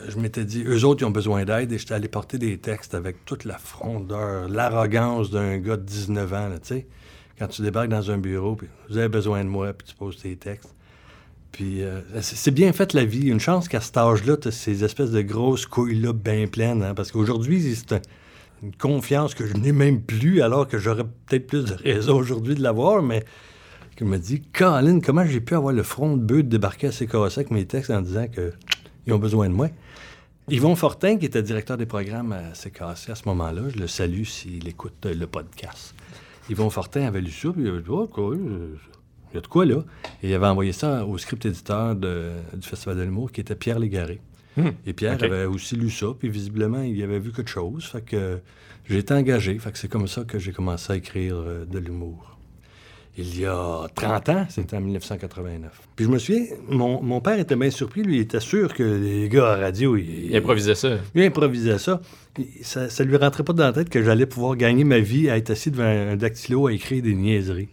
[0.10, 2.96] je m'étais dit, eux autres, ils ont besoin d'aide et j'étais allé porter des textes
[2.96, 6.88] avec toute la frondeur, l'arrogance d'un gars de 19 ans, tu sais
[7.40, 10.18] quand tu débarques dans un bureau, puis vous avez besoin de moi, puis tu poses
[10.18, 10.76] tes textes.
[11.52, 13.28] Puis euh, c'est bien fait la vie.
[13.28, 16.84] Une chance qu'à cet âge-là, tu as ces espèces de grosses couilles-là bien pleines.
[16.84, 18.00] Hein, parce qu'aujourd'hui, c'est
[18.62, 22.56] une confiance que je n'ai même plus, alors que j'aurais peut-être plus de raison aujourd'hui
[22.56, 23.24] de l'avoir, mais
[23.96, 26.92] qui me dit Colin, comment j'ai pu avoir le front de bœuf de débarquer à
[26.92, 29.70] CKS avec mes textes en disant qu'ils ont besoin de moi?
[30.50, 34.24] Yvon Fortin, qui était directeur des programmes à CKC à ce moment-là, je le salue
[34.24, 35.94] s'il écoute le podcast.
[36.50, 39.48] Yvon Fortin avait lu ça, puis il avait dit oh, quoi, il y a de
[39.48, 39.84] quoi là
[40.24, 43.80] Et il avait envoyé ça au script éditeur du Festival de l'humour, qui était Pierre
[43.80, 44.20] Légaré.
[44.58, 44.70] Hmm.
[44.86, 47.86] Et Pierre avait aussi lu ça, puis visiblement, il avait vu quelque chose.
[47.86, 48.40] Fait que
[48.90, 49.58] j'ai été engagé.
[49.60, 52.39] Fait que c'est comme ça que j'ai commencé à écrire euh, de l'humour.
[53.22, 55.82] Il y a 30 ans, c'était en 1989.
[55.98, 58.02] Puis je me souviens, mon, père était bien surpris.
[58.02, 59.98] Lui, il était sûr que les gars à radio...
[59.98, 60.92] Il, improvisait ça.
[61.14, 62.00] Il improvisait ça.
[62.62, 62.90] ça.
[62.90, 65.50] Ça lui rentrait pas dans la tête que j'allais pouvoir gagner ma vie à être
[65.50, 67.68] assis devant un dactylo à écrire des niaiseries.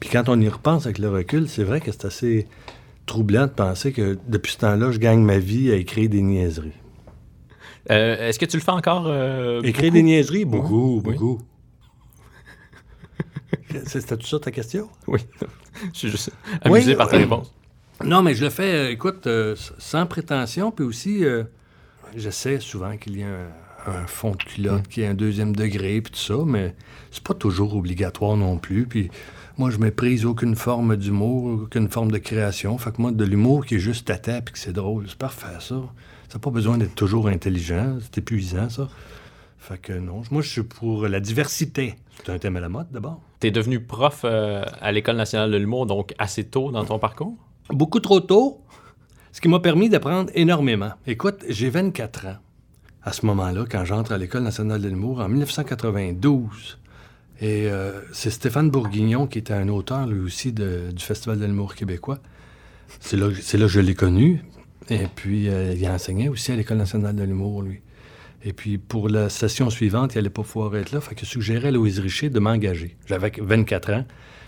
[0.00, 2.48] Puis quand on y repense avec le recul, c'est vrai que c'est assez
[3.06, 6.72] troublant de penser que depuis ce temps-là, je gagne ma vie à écrire des niaiseries.
[7.92, 9.04] Euh, est-ce que tu le fais encore?
[9.06, 10.44] Euh, écrire des niaiseries?
[10.44, 11.38] Beaucoup, beaucoup.
[13.86, 14.88] C'était tout ça ta question?
[15.06, 15.20] Oui.
[15.92, 16.30] je suis juste
[16.62, 17.52] amusé par ta réponse.
[18.04, 19.26] Non, mais je le fais, écoute,
[19.78, 21.24] sans prétention, puis aussi,
[22.14, 23.28] je sais souvent qu'il y a
[23.86, 24.88] un, fond de culotte mm.
[24.88, 26.74] qui est un deuxième degré, puis tout ça, mais
[27.10, 28.86] c'est pas toujours obligatoire non plus.
[28.86, 29.10] Puis
[29.58, 32.76] moi, je méprise aucune forme d'humour, aucune forme de création.
[32.78, 35.60] Fait que moi, de l'humour qui est juste tête puis que c'est drôle, c'est parfait,
[35.60, 35.76] ça.
[36.28, 37.96] Ça n'a pas besoin d'être toujours intelligent.
[38.00, 38.88] C'est épuisant, ça.
[39.66, 41.96] Fait que non, moi, je suis pour la diversité.
[42.18, 43.20] C'est un thème à la mode, d'abord.
[43.40, 47.00] Tu es devenu prof euh, à l'École nationale de l'humour, donc assez tôt dans ton
[47.00, 47.34] parcours?
[47.70, 48.60] Beaucoup trop tôt,
[49.32, 50.92] ce qui m'a permis d'apprendre énormément.
[51.08, 52.36] Écoute, j'ai 24 ans
[53.02, 56.78] à ce moment-là, quand j'entre à l'École nationale de l'humour, en 1992.
[57.40, 60.62] Et euh, c'est Stéphane Bourguignon, qui était un auteur, lui aussi, du
[60.98, 62.20] Festival de l'humour québécois.
[63.00, 64.44] C'est là, là, que je l'ai connu.
[64.90, 67.80] Et puis, euh, il a enseigné aussi à l'École nationale de l'humour, lui.
[68.46, 71.02] Et puis, pour la session suivante, il n'allait pas pouvoir être là.
[71.02, 72.96] Fait que suggérait à Louise Richer de m'engager.
[73.06, 74.04] J'avais 24 ans.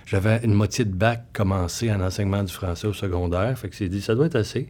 [0.07, 3.59] J'avais une moitié de bac commencé en enseignement du français au secondaire.
[3.59, 4.69] Fait que j'ai dit, ça doit être assez.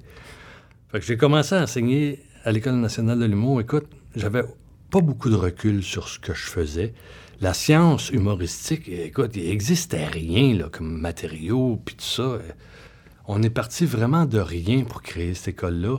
[0.90, 3.60] Fait que j'ai commencé à enseigner à l'École nationale de l'humour.
[3.60, 3.86] Écoute,
[4.16, 4.42] j'avais
[4.90, 6.94] pas beaucoup de recul sur ce que je faisais
[7.40, 12.38] la science humoristique, écoute, il n'existait rien là, comme matériaux, puis tout ça.
[13.26, 15.98] On est parti vraiment de rien pour créer cette école-là.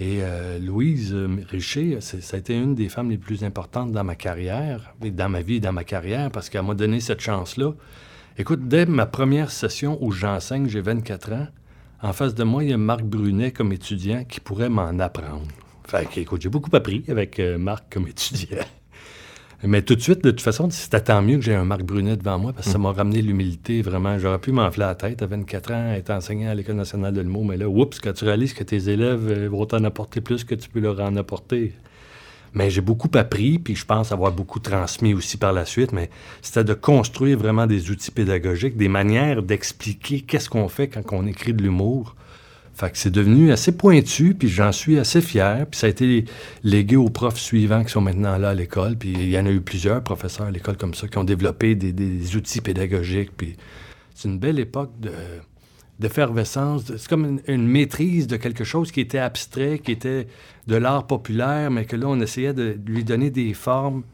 [0.00, 1.14] Et euh, Louise
[1.50, 5.42] Richer, ça a été une des femmes les plus importantes dans ma carrière, dans ma
[5.42, 7.72] vie et dans ma carrière, parce qu'elle m'a donné cette chance-là.
[8.38, 11.48] Écoute, dès ma première session où j'enseigne, j'ai 24 ans,
[12.00, 15.48] en face de moi, il y a Marc Brunet comme étudiant qui pourrait m'en apprendre.
[15.84, 18.64] Fait écoute, j'ai beaucoup appris avec euh, Marc comme étudiant.
[19.64, 22.16] Mais tout de suite, de toute façon, c'était tant mieux que j'ai un Marc Brunet
[22.16, 22.82] devant moi parce que ça mm.
[22.82, 24.16] m'a ramené l'humilité, vraiment.
[24.18, 27.44] J'aurais pu m'enfler la tête à 24 ans, être enseignant à l'École nationale de l'humour,
[27.44, 30.54] mais là, oups, quand tu réalises que tes élèves euh, vont t'en apporter plus que
[30.54, 31.72] tu peux leur en apporter.
[32.54, 36.08] Mais j'ai beaucoup appris, puis je pense avoir beaucoup transmis aussi par la suite, mais
[36.40, 41.26] c'était de construire vraiment des outils pédagogiques, des manières d'expliquer qu'est-ce qu'on fait quand on
[41.26, 42.14] écrit de l'humour
[42.78, 45.66] fait que c'est devenu assez pointu, puis j'en suis assez fier.
[45.68, 46.26] Puis ça a été
[46.62, 48.96] légué aux profs suivants qui sont maintenant là à l'école.
[48.96, 51.74] Puis il y en a eu plusieurs professeurs à l'école comme ça qui ont développé
[51.74, 53.32] des, outils pédagogiques.
[53.36, 53.56] Puis
[54.14, 55.10] c'est une belle époque de
[55.98, 56.84] d'effervescence.
[56.86, 60.28] C'est comme une, maîtrise de quelque chose qui était abstrait, qui était
[60.68, 64.04] de l'art populaire, mais que là, on essayait de lui donner des formes.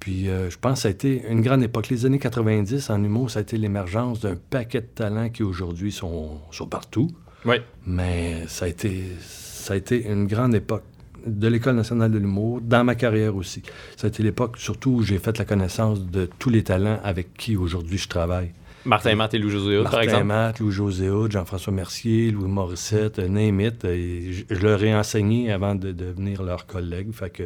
[0.00, 1.88] Puis euh, je pense que ça a été une grande époque.
[1.90, 5.92] Les années 90 en humour, ça a été l'émergence d'un paquet de talents qui aujourd'hui
[5.92, 7.12] sont, sont partout.
[7.46, 7.56] Oui.
[7.86, 10.82] Mais ça a été, ça a été une grande époque
[11.26, 13.62] de l'École nationale de l'humour, dans ma carrière aussi.
[13.96, 17.34] Ça a été l'époque surtout où j'ai fait la connaissance de tous les talents avec
[17.34, 18.52] qui aujourd'hui je travaille.
[18.84, 20.24] Martin Matt et Louis-José par exemple.
[20.24, 23.82] Martin Matt, Louis-José Jean-François Mercier, Louis Morissette, name it.
[23.82, 27.12] je, leur ai enseigné avant de devenir leur collègue.
[27.12, 27.44] Fait que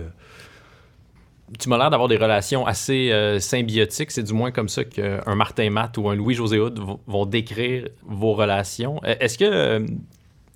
[1.58, 4.10] tu m'as l'air d'avoir des relations assez euh, symbiotiques.
[4.10, 8.34] C'est du moins comme ça qu'un Martin Matt ou un Louis-José Hood vont décrire vos
[8.34, 9.00] relations.
[9.04, 9.86] Euh, est-ce que euh,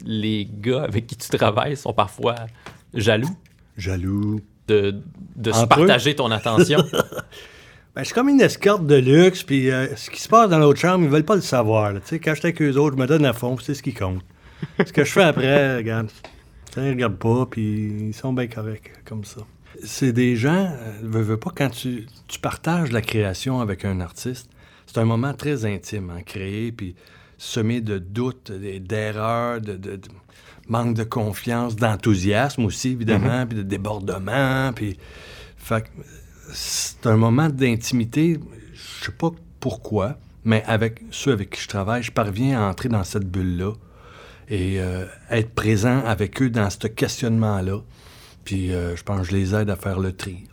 [0.04, 2.36] les gars avec qui tu travailles sont parfois
[2.92, 3.36] jaloux?
[3.76, 4.40] Jaloux.
[4.66, 4.94] De,
[5.44, 6.82] se partager ton attention?
[7.94, 11.04] ben, suis comme une escorte de luxe, puis ce qui se passe dans l'autre chambre,
[11.04, 11.92] ils veulent pas le savoir.
[11.92, 12.00] Quand
[12.34, 14.22] je suis avec eux autres, je me donne à fond, c'est ce qui compte.
[14.78, 16.08] ce que je fais après, regarde,
[16.78, 19.42] ils ne regardent pas, puis ils sont bien corrects comme ça
[19.84, 20.70] c'est des gens,
[21.02, 22.06] ne euh, veux, pas, quand tu,
[22.40, 24.50] partages la création avec un artiste,
[24.86, 26.94] c'est un moment très intime, à hein, créer, puis
[27.38, 30.00] semé de doutes, d'erreurs, de,
[30.68, 33.46] manque de confiance, d'enthousiasme aussi, évidemment, mm-hmm.
[33.46, 34.98] puis de débordement, puis...
[36.52, 38.38] c'est un moment d'intimité,
[38.74, 42.88] je sais pas pourquoi, mais avec ceux avec qui je travaille, je parviens à entrer
[42.88, 43.72] dans cette bulle-là
[44.48, 47.78] et euh, être présent avec eux dans ce questionnement-là.
[48.44, 50.44] Puis euh, je pense que je les aide à faire le tri.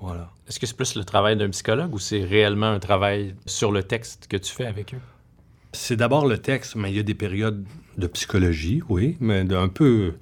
[0.00, 0.30] Voilà.
[0.48, 3.82] Est-ce que c'est plus le travail d'un psychologue ou c'est réellement un travail sur le
[3.82, 5.00] texte que tu fais avec eux?
[5.72, 7.64] C'est d'abord le texte, mais il y a des périodes
[7.96, 10.14] de psychologie, oui, mais un peu.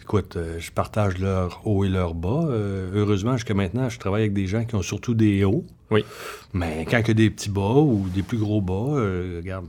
[0.00, 2.46] Écoute, euh, je partage leurs hauts et leurs bas.
[2.46, 5.64] Euh, heureusement, jusqu'à maintenant, je travaille avec des gens qui ont surtout des hauts.
[5.90, 6.04] Oui.
[6.52, 8.94] Mais quand il y a des petits bas ou des plus gros bas,
[9.36, 9.66] regarde,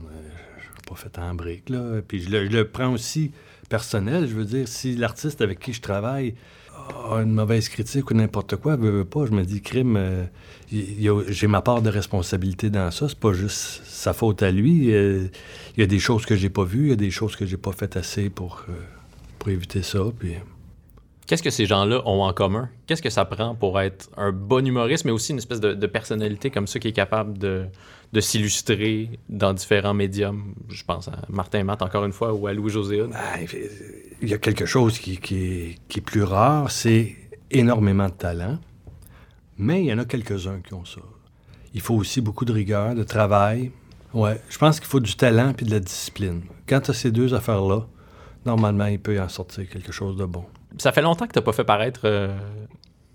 [0.58, 2.00] je pas fait en brique, là.
[2.06, 3.32] Puis je le prends aussi
[3.68, 4.26] personnel.
[4.26, 6.34] Je veux dire, si l'artiste avec qui je travaille
[7.22, 10.24] une mauvaise critique ou n'importe quoi, veux, pas, je me dis, crime, euh,
[10.70, 13.08] j'ai ma part de responsabilité dans ça.
[13.08, 14.92] C'est pas juste sa faute à lui.
[14.92, 15.28] Euh,
[15.76, 17.46] il y a des choses que j'ai pas vues, il y a des choses que
[17.46, 18.72] j'ai pas faites assez pour, euh,
[19.38, 20.00] pour éviter ça.
[20.18, 20.34] Puis...
[21.26, 22.68] Qu'est-ce que ces gens-là ont en commun?
[22.86, 26.50] Qu'est-ce que ça prend pour être un bon humoriste, mais aussi une espèce de, personnalité
[26.50, 27.66] comme ça qui est capable de,
[28.12, 30.54] de s'illustrer dans différents médiums?
[30.68, 33.46] Je pense à Martin Matt, encore une fois, ou à Louis-José ben,
[34.20, 37.16] Il y a quelque chose qui, qui, est, plus rare, c'est
[37.50, 38.58] énormément de talent,
[39.58, 41.00] mais il y en a quelques-uns qui ont ça.
[41.74, 43.70] Il faut aussi beaucoup de rigueur, de travail.
[44.12, 46.42] Ouais, je pense qu'il faut du talent puis de la discipline.
[46.68, 47.86] Quand tu as ces deux affaires-là,
[48.44, 50.44] normalement, il peut y en sortir quelque chose de bon.
[50.78, 52.36] Ça fait longtemps que tu n'as pas fait paraître euh,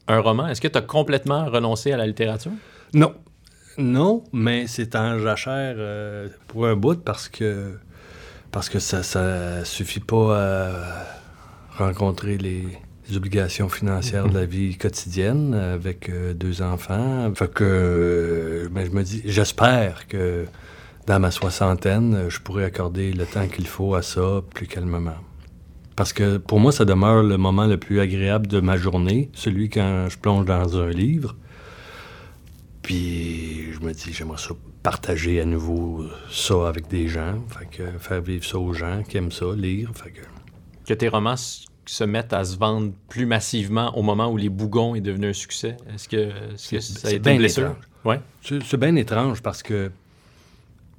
[0.07, 0.47] un roman.
[0.47, 2.51] Est-ce que tu as complètement renoncé à la littérature?
[2.93, 3.13] Non.
[3.77, 7.77] Non, mais c'est en jachère euh, pour un bout parce que
[8.79, 11.05] ça ne suffit pas à
[11.77, 12.63] rencontrer les,
[13.15, 17.31] obligations financières de la vie quotidienne avec euh, deux enfants.
[17.35, 20.45] Fait que ben, je me dis, j'espère que
[21.05, 25.17] dans ma soixantaine, je pourrais accorder le temps qu'il faut à ça plus calmement.
[25.95, 29.69] Parce que pour moi, ça demeure le moment le plus agréable de ma journée, celui
[29.69, 31.35] quand je plonge dans un livre.
[32.85, 37.97] Puis je me dis, j'aimerais ça partager à nouveau ça avec des gens, fait que
[37.97, 39.89] faire vivre ça aux gens qui aiment ça, lire.
[39.95, 40.21] Fait que...
[40.87, 44.93] que tes romans se mettent à se vendre plus massivement au moment où Les Bougons
[44.93, 45.77] est devenu un succès?
[45.95, 46.29] Est-ce que,
[46.79, 47.75] ça a été blessure?
[48.03, 48.19] Ouais.
[48.43, 49.89] C'est bien étrange parce que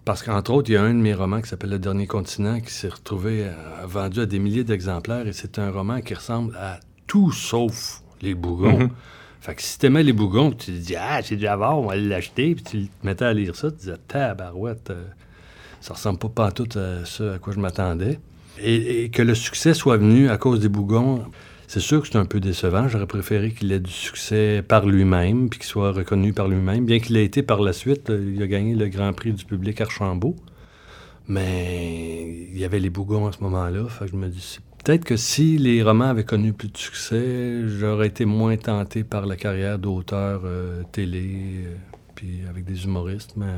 [0.05, 2.61] parce qu'entre autres, il y a un de mes romans qui s'appelle Le Dernier Continent
[2.61, 3.53] qui s'est retrouvé euh,
[3.87, 8.35] vendu à des milliers d'exemplaires et c'est un roman qui ressemble à tout sauf les
[8.35, 8.79] bougons.
[8.79, 8.91] Mhm.
[9.47, 11.95] Fait que si t'aimais les bougons, tu te dis Ah, c'est du avoir, on va
[11.95, 15.05] l'acheter, puis tu te mettais à lire ça, tu disais Tabarouette, euh,
[15.81, 18.19] ça ressemble pas tout à ce à quoi je m'attendais.
[18.59, 21.23] et, que le succès soit venu à cause des bougons,
[21.69, 22.89] c'est sûr que c'est un peu décevant.
[22.89, 26.99] J'aurais préféré qu'il ait du succès par lui-même, puis qu'il soit reconnu par lui-même, bien
[26.99, 28.11] qu'il ait été par la suite.
[28.11, 30.35] Euh, il a gagné le Grand Prix du public Archambault.
[31.29, 33.87] Mais il y avait les bougons à ce moment-là.
[33.89, 37.67] Fait que je me dis, peut-être que si les romans avaient connu plus de succès,
[37.67, 41.75] j'aurais été moins tenté par la carrière d'auteur euh, télé, euh,
[42.15, 43.33] puis avec des humoristes.
[43.37, 43.53] Mais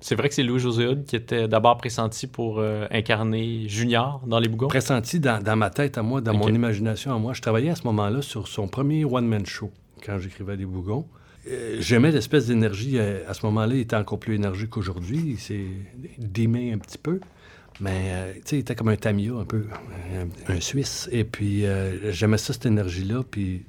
[0.00, 4.38] c'est vrai que c'est Louis-José Hood qui était d'abord pressenti pour euh, incarner Junior dans
[4.38, 4.68] Les Bougons?
[4.68, 7.32] Pressenti dans, ma tête à moi, dans mon imagination à moi.
[7.32, 9.72] Je travaillais à ce moment-là sur son premier one-man show
[10.04, 11.06] quand j'écrivais Les Bougons.
[11.50, 12.98] Euh, j'aimais l'espèce d'énergie.
[12.98, 15.22] À ce moment-là, il était encore plus énergique qu'aujourd'hui.
[15.24, 15.68] Il s'est
[16.18, 17.20] démé un petit peu.
[17.80, 19.66] Mais, tu sais, il était comme un Tamia, un peu,
[20.48, 21.08] un, Suisse.
[21.10, 21.64] Et puis,
[22.10, 23.22] j'aimais ça, cette énergie-là.
[23.28, 23.64] Puis,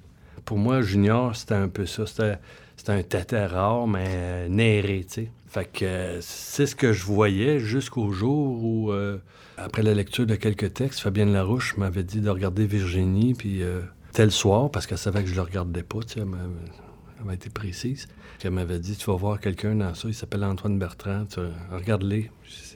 [0.46, 2.06] pour moi, Junior, c'était un peu ça.
[2.06, 5.30] C'était un tata rare, mais néré, tu sais.
[5.56, 9.20] Fait que euh, c'est ce que je voyais jusqu'au jour où, euh,
[9.56, 13.80] après la lecture de quelques textes, Fabienne Larouche m'avait dit de regarder Virginie, puis euh,
[14.12, 17.50] tel soir, parce qu'elle savait que je le regardais pas, tu sais, elle m'a été
[17.50, 18.10] précise.
[18.44, 21.26] Elle m'avait dit, tu vas voir quelqu'un dans ça, il s'appelle Antoine Bertrand,
[21.72, 22.30] regarde-les.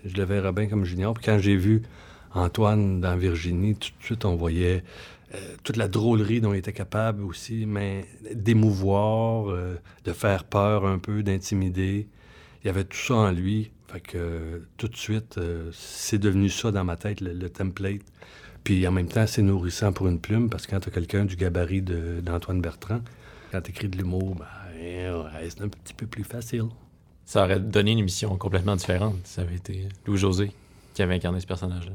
[0.06, 1.14] Je, le verrais bien comme junior.
[1.14, 1.82] Puis quand j'ai vu
[2.34, 4.84] Antoine dans Virginie, tout de suite, on voyait
[5.64, 9.54] toute la drôlerie dont il était capable aussi, mais d'émouvoir,
[10.04, 12.08] de faire peur un peu, d'intimider
[12.64, 13.72] il y avait tout ça en lui.
[13.88, 18.02] Fait que tout de suite, euh, c'est devenu ça dans ma tête, le, template.
[18.64, 21.26] Puis en même temps, c'est nourrissant pour une plume parce que quand tu as quelqu'un
[21.26, 23.02] du gabarit d'Antoine Bertrand,
[23.52, 26.66] quand tu écris de l'humour, ben, c'est un petit peu plus facile.
[27.30, 30.52] Ça aurait donné une émission complètement différente si ça avait été Louis-José
[30.96, 31.94] qui avait incarné ce personnage-là.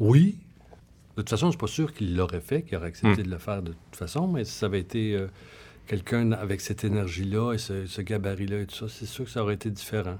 [0.00, 0.38] Oui.
[1.16, 3.26] De toute façon, je suis pas sûr qu'il l'aurait fait, qu'il aurait accepté hmm.
[3.26, 5.14] de le faire de toute façon, mais si ça avait été.
[5.14, 5.28] Euh,
[5.86, 9.54] quelqu'un avec cette énergie-là et ce, gabarit-là et tout ça, c'est sûr que ça aurait
[9.54, 10.18] été différent.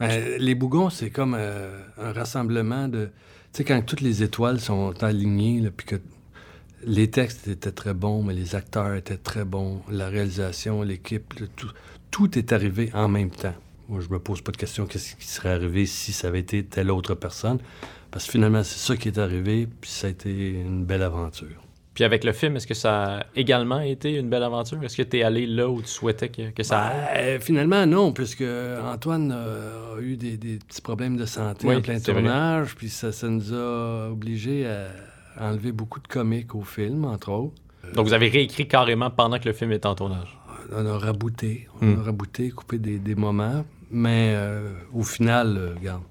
[0.00, 3.06] Les bougons, c'est comme euh, un rassemblement de...
[3.06, 5.96] Tu sais, quand toutes les étoiles sont alignées, puis que
[6.84, 11.70] les textes étaient très bons, mais les acteurs étaient très bons, la réalisation, l'équipe, tout,
[12.10, 13.54] tout est arrivé en même temps.
[13.88, 16.62] Moi, je me pose pas de question qu'est-ce qui serait arrivé si ça avait été
[16.64, 17.58] telle autre personne,
[18.10, 21.62] parce que finalement, c'est ça qui est arrivé, puis ça a été une belle aventure.
[21.94, 24.80] Puis avec le film, est-ce que ça a également été une belle aventure?
[24.84, 27.14] Est-ce que tu es allé là où tu souhaitais que, ça aille?
[27.14, 28.44] Ben, finalement, non, puisque
[28.84, 34.10] Antoine a eu des, petits problèmes de santé en plein tournage, puis ça, nous a
[34.12, 37.56] obligés à enlever beaucoup de comiques au film, entre autres.
[37.94, 40.38] Donc vous avez réécrit carrément pendant que le film était en tournage?
[40.72, 42.00] On a rabouté, on a hmm.
[42.00, 46.02] rabouté, coupé des, moments, mais euh, au final, euh, regarde,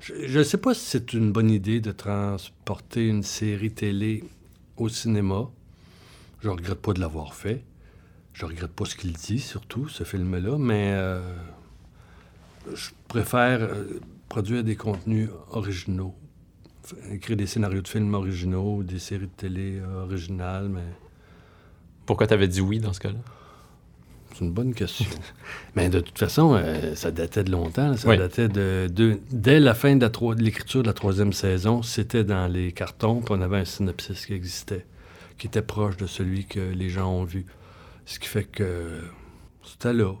[0.00, 4.24] je ne sais pas si c'est une bonne idée de transporter une série télé
[4.76, 5.48] au cinéma.
[6.40, 7.64] Je regrette pas de l'avoir fait.
[8.32, 11.20] Je regrette pas ce qu'il dit, surtout, ce film-là, mais euh,
[12.74, 16.14] je préfère euh, produire des contenus originaux.
[17.10, 20.84] Écrire des scénarios de films originaux, des séries de télé originales, mais...
[22.04, 23.18] Pourquoi tu avais dit oui dans ce cas-là?
[24.36, 25.06] C'est une bonne question.
[25.76, 27.96] mais de toute façon, euh, ça datait de longtemps.
[27.96, 32.72] Ça datait de, Dès la fin de l'écriture de, la troisième saison, c'était dans les
[32.72, 34.84] cartons, puis on avait un synopsis qui existait.
[35.38, 37.46] qui était proche de celui que les gens ont vu.
[38.04, 39.00] Ce qui fait que
[39.64, 40.12] c'était là.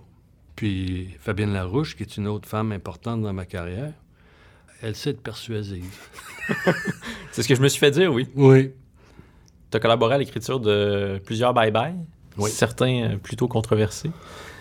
[0.54, 3.92] Puis Fabienne Larouche, qui est une autre femme importante dans ma carrière,
[4.80, 5.94] elle sait être persuasive.
[7.32, 8.28] C'est ce que je me suis fait dire, oui.
[8.34, 8.72] Oui.
[9.70, 11.96] Tu as collaboré à l'écriture de plusieurs bye-bye,
[12.38, 12.50] Oui.
[12.50, 14.10] certains euh, plutôt controversés.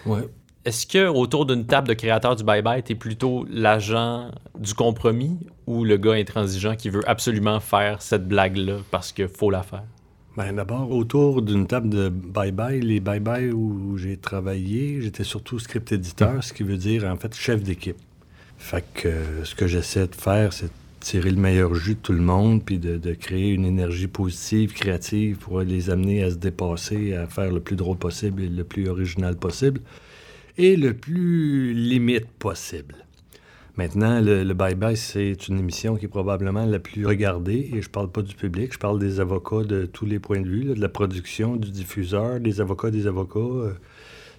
[0.06, 0.20] Oui.
[0.66, 5.38] Est-ce que autour d'une table de créateurs du bye-bye, tu es plutôt l'agent du compromis
[5.68, 9.84] ou le gars intransigeant qui veut absolument faire cette blague-là parce qu'il faut la faire?
[10.36, 15.92] Ben, D'abord, autour d'une table de bye-bye, les bye-bye où j'ai travaillé, j'étais surtout script
[15.92, 17.98] éditeur, ce qui veut dire en fait chef d'équipe.
[18.58, 20.72] Fait que euh, ce que j'essaie de faire, c'est
[21.06, 25.38] tirer le meilleur jus de tout le monde, puis de, créer une énergie positive, créative,
[25.38, 28.90] pour les amener à se dépasser, à faire le plus drôle possible et le plus
[28.90, 29.82] original possible,
[30.58, 32.96] et le plus limite possible.
[33.78, 37.84] Maintenant, le, le Bye Bye, c'est une émission qui est probablement la plus regardée, et
[37.84, 40.64] je parle pas du public, je parle des avocats de tous les points de vue,
[40.64, 43.40] de la production, du diffuseur, des avocats des avocats.
[43.40, 43.74] euh,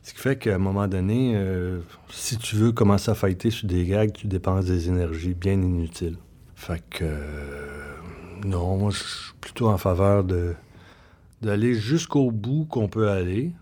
[0.03, 1.79] ce qui fait qu'à un moment donné, euh,
[2.11, 6.17] si tu veux commencer à fighter sur des gags, tu dépenses des énergies bien inutiles.
[6.57, 7.94] Fait que, euh,
[8.44, 10.54] non, moi, je suis plutôt en faveur de
[11.42, 13.52] d'aller jusqu'au bout qu'on peut aller,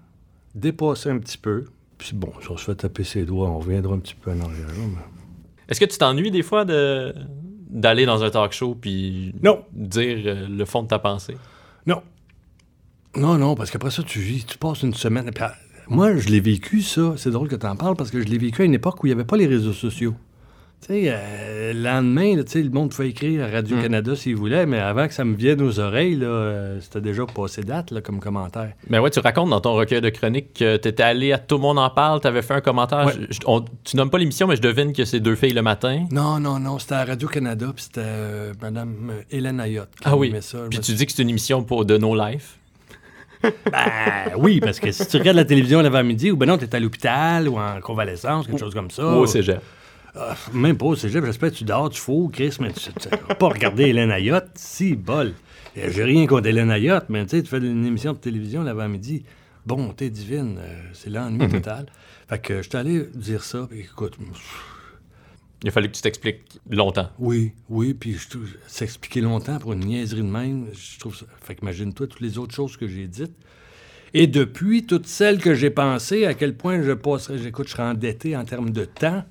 [0.55, 1.65] dépasser un petit peu,
[1.99, 4.41] puis bon, si on se fait taper ses doigts, on reviendra un petit peu en
[4.41, 4.69] arrière.
[4.79, 5.03] mais-
[5.69, 7.15] Est-ce que tu t'ennuies des fois de
[7.69, 9.65] d'aller dans un talk show puis Non.
[9.73, 11.37] dire euh, le fond de ta pensée?
[11.87, 12.01] Non.
[13.17, 15.31] Non, non, parce qu'après ça, tu vis, tu passes une semaine.
[15.35, 15.55] puis, ah,
[15.89, 17.15] moi, je l'ai vécu, ça.
[17.17, 19.07] C'est drôle que tu en parles parce que je l'ai vécu à une époque où
[19.07, 20.15] il n'y avait pas les réseaux sociaux.
[20.87, 24.67] Tu sais, euh, le lendemain, là, tu le monde pouvait écrire à Radio-Canada s'il voulait,
[24.67, 28.03] mais avant que ça me vienne aux oreilles, là, euh, c'était déjà passé date là,
[28.03, 28.73] comme commentaire.
[28.91, 31.55] Mais ouais, tu racontes dans ton recueil de chroniques que tu étais allé à Tout
[31.55, 33.07] le monde en parle, tu avais fait un commentaire.
[33.07, 33.13] Ouais.
[33.31, 35.63] Je- je- on- tu nommes pas l'émission, mais je devine que c'est deux filles le
[35.63, 36.05] matin.
[36.11, 40.17] Non, non, non, c'était à Radio-Canada, puis c'était euh, Madame euh, Hélène Ayotte qui Ah
[40.19, 40.35] oui.
[40.43, 40.59] ça.
[40.69, 42.59] Puis tu dis que c'est une émission pour de No Life.
[43.71, 46.81] Ben oui, parce que si tu regardes la télévision l'avant-midi, ou ben non, t'es à
[46.81, 49.03] l'hôpital ou en convalescence, quelque chose comme ça.
[49.07, 49.61] Ou au cégep.
[50.17, 52.91] Ah, même pas au cégep, j'espère que tu dors, tu fous, Chris, mais tu
[53.29, 55.33] vas pas regarder Hélène Ayotte, si, bol.
[55.77, 58.63] Euh, J'ai rien contre Hélène Ayotte, mais tu sais, tu fais une émission de télévision
[58.63, 59.25] l'avant-midi.
[59.67, 61.87] Bon, t'es divine, euh, c'est l'ennui total.
[62.29, 64.17] Fait que je suis allé dire ça, puis écoute,
[65.63, 67.11] Il a fallu que tu t'expliques longtemps.
[67.19, 68.17] oui, oui, puis
[68.69, 71.27] s'expliquer longtemps pour une niaiserie de même, je trouve ça.
[71.43, 73.33] Fait qu'imagine-toi toutes les autres choses que j'ai dites.
[74.13, 77.83] Et depuis, toutes celles que j'ai pensées, à quel point je passerais, j'écoute, je serais
[77.83, 79.25] endetté en termes de temps.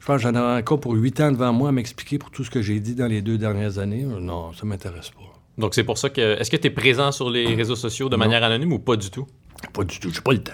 [0.00, 2.42] Je pense que j'en aurais encore pour huit ans devant moi à m'expliquer pour tout
[2.42, 4.04] ce que j'ai dit dans les deux dernières années.
[4.04, 5.20] Euh, Non, ça m'intéresse pas.
[5.58, 6.38] Donc c'est pour ça que.
[6.40, 8.20] Est-ce que tu es présent sur les réseaux sociaux de Non.
[8.20, 9.26] manière anonyme ou pas du tout?
[9.74, 10.52] Pas du tout, j'ai pas le temps.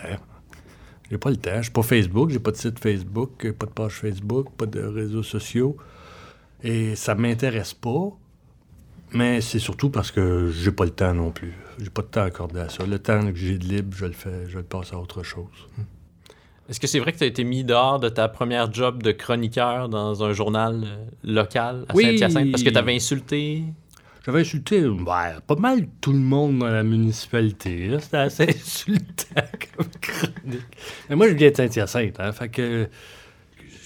[1.11, 1.57] J'ai pas le temps.
[1.59, 4.81] Je suis pas Facebook, j'ai pas de site Facebook, pas de page Facebook, pas de
[4.81, 5.77] réseaux sociaux.
[6.65, 8.11] Et ça m'intéresse pas.
[9.13, 11.55] Mais c'est surtout parce que j'ai pas le temps non plus.
[11.79, 12.85] J'ai pas de temps accordé à ça.
[12.85, 15.47] Le temps que j'ai de libre, je le fais, je le passe à autre chose.
[16.69, 19.13] Est-ce que c'est vrai que tu as été mis dehors de ta première job de
[19.13, 22.05] chroniqueur dans un journal euh, local à Oui.
[22.05, 22.51] Saint-Hyacinthe?
[22.51, 23.63] Parce que tu avais insulté?
[24.25, 24.83] J'avais insulté
[25.47, 27.97] pas mal tout le monde dans la municipalité.
[28.01, 29.43] C'était assez insultant
[29.77, 30.67] comme chronique.
[31.09, 32.89] Mais moi, je viens de Saint-Hyacinthe, hein, fait que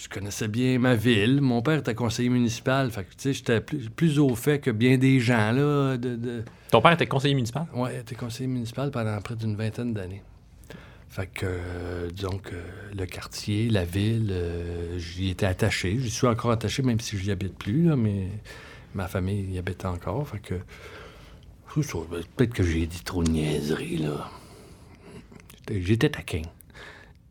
[0.03, 1.43] je connaissais bien ma ville.
[1.43, 4.71] Mon père était conseiller municipal, fait que tu sais, j'étais plus, plus au fait que
[4.71, 6.17] bien des gens, là, de...
[6.17, 6.43] de...
[6.71, 7.67] Ton père était conseiller municipal?
[7.75, 10.23] Ouais, il était conseiller municipal pendant près d'une vingtaine d'années.
[11.11, 12.55] Fait que, euh, disons que
[12.97, 15.99] le quartier, la ville, euh, j'y étais attaché.
[15.99, 18.29] J'y suis encore attaché, même si je n'y habite plus, là, mais
[18.95, 20.29] ma famille y habite encore.
[20.29, 20.55] Fait que,
[21.77, 24.29] ben, peut-être que j'ai dit trop de niaiseries, là.
[25.69, 26.43] J'étais- taquin.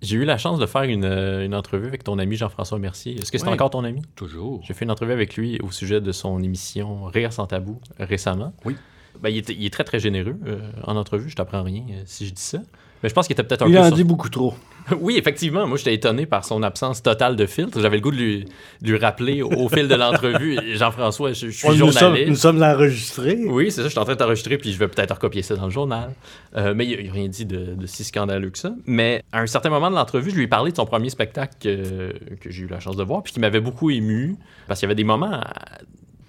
[0.01, 3.15] J'ai eu la chance de faire une, euh, une entrevue avec ton ami Jean-François Mercier.
[3.19, 3.51] Est-ce que c'est Ouais.
[3.53, 4.01] encore ton ami?
[4.15, 4.61] Toujours.
[4.65, 8.53] J'ai fait une entrevue avec lui au sujet de son émission Rire sans tabou récemment.
[8.63, 8.75] Oui.
[9.21, 12.01] Ben, il, est, il est très très généreux euh, en entrevue, je t'apprends rien euh,
[12.05, 12.59] si je dis ça.
[13.03, 13.79] Mais je pense qu'il était peut-être un Il peu.
[13.79, 14.53] en sur- dit beaucoup trop.
[14.99, 17.79] oui, effectivement, moi j'étais étonné par son absence totale de filtre.
[17.79, 18.45] J'avais le goût de lui,
[18.81, 22.29] de lui rappeler au, au fil de l'entrevue Jean-François, je, je suis nous, sommes, journaliste.
[22.29, 23.37] nous sommes l'enregistré.
[23.45, 25.55] Oui, c'est ça, je suis en train de t'enregistrer, puis je vais peut-être recopier ça
[25.55, 26.11] dans le journal.
[26.57, 28.73] Euh, mais il n'a rien dit de, de si scandaleux que ça.
[28.85, 31.53] Mais à un certain moment de l'entrevue, je lui ai parlé de son premier spectacle
[31.61, 34.35] que, que j'ai eu la chance de voir, puis qui m'avait beaucoup ému,
[34.67, 35.39] parce qu'il y avait des moments euh,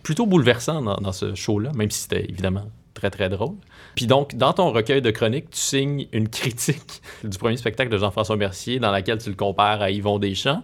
[0.03, 2.65] plutôt bouleversants dans, dans ce show-là, même si c'était évidemment
[2.95, 3.55] très très drôle.
[3.95, 7.99] Puis donc, dans ton recueil de chroniques, tu signes une critique du premier spectacle de
[7.99, 10.63] Jean-François Mercier, dans laquelle tu le compares à Yvon Deschamps.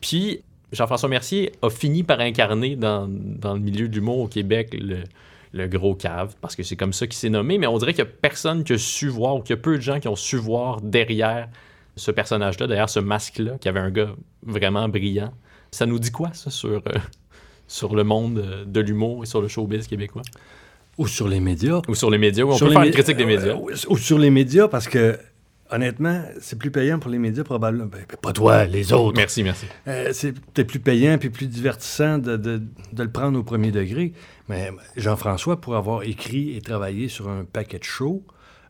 [0.00, 4.76] Puis Jean-François Mercier a fini par incarner dans, dans le milieu de l'humour au Québec
[4.78, 5.04] le,
[5.52, 8.04] le gros cave, parce que c'est comme ça qu'il s'est nommé, mais on dirait qu'il
[8.04, 10.08] n'y a personne qui a su voir, ou qu'il y a peu de gens qui
[10.08, 11.48] ont su voir derrière
[11.96, 15.32] ce personnage-là, derrière ce masque-là, qui avait un gars vraiment brillant.
[15.70, 16.98] Ça nous dit quoi, ça, sur, euh,
[17.66, 20.22] sur le monde euh, de l'humour et sur le showbiz québécois?
[20.98, 21.80] Ou sur les médias.
[21.88, 23.54] Ou sur les médias, on Sur peut faire une critique des euh, médias.
[23.54, 25.18] ou- ou sur les médias, parce que,
[25.70, 27.86] honnêtement, c'est plus payant pour les médias, probablement.
[27.86, 29.16] Ben, pas toi, les autres.
[29.16, 29.66] Merci, merci.
[29.88, 33.70] Euh, c'est peut-être plus payant puis plus divertissant de, de- de le prendre au premier
[33.72, 34.12] degré.
[34.48, 38.22] Mais Jean-François, pour avoir écrit et travaillé sur un paquet de shows,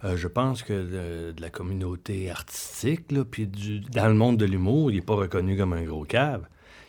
[0.05, 4.37] euh, je pense que de, de la communauté artistique, là, puis du- dans le monde
[4.37, 6.43] de l'humour, il n'est pas reconnu comme un gros cave.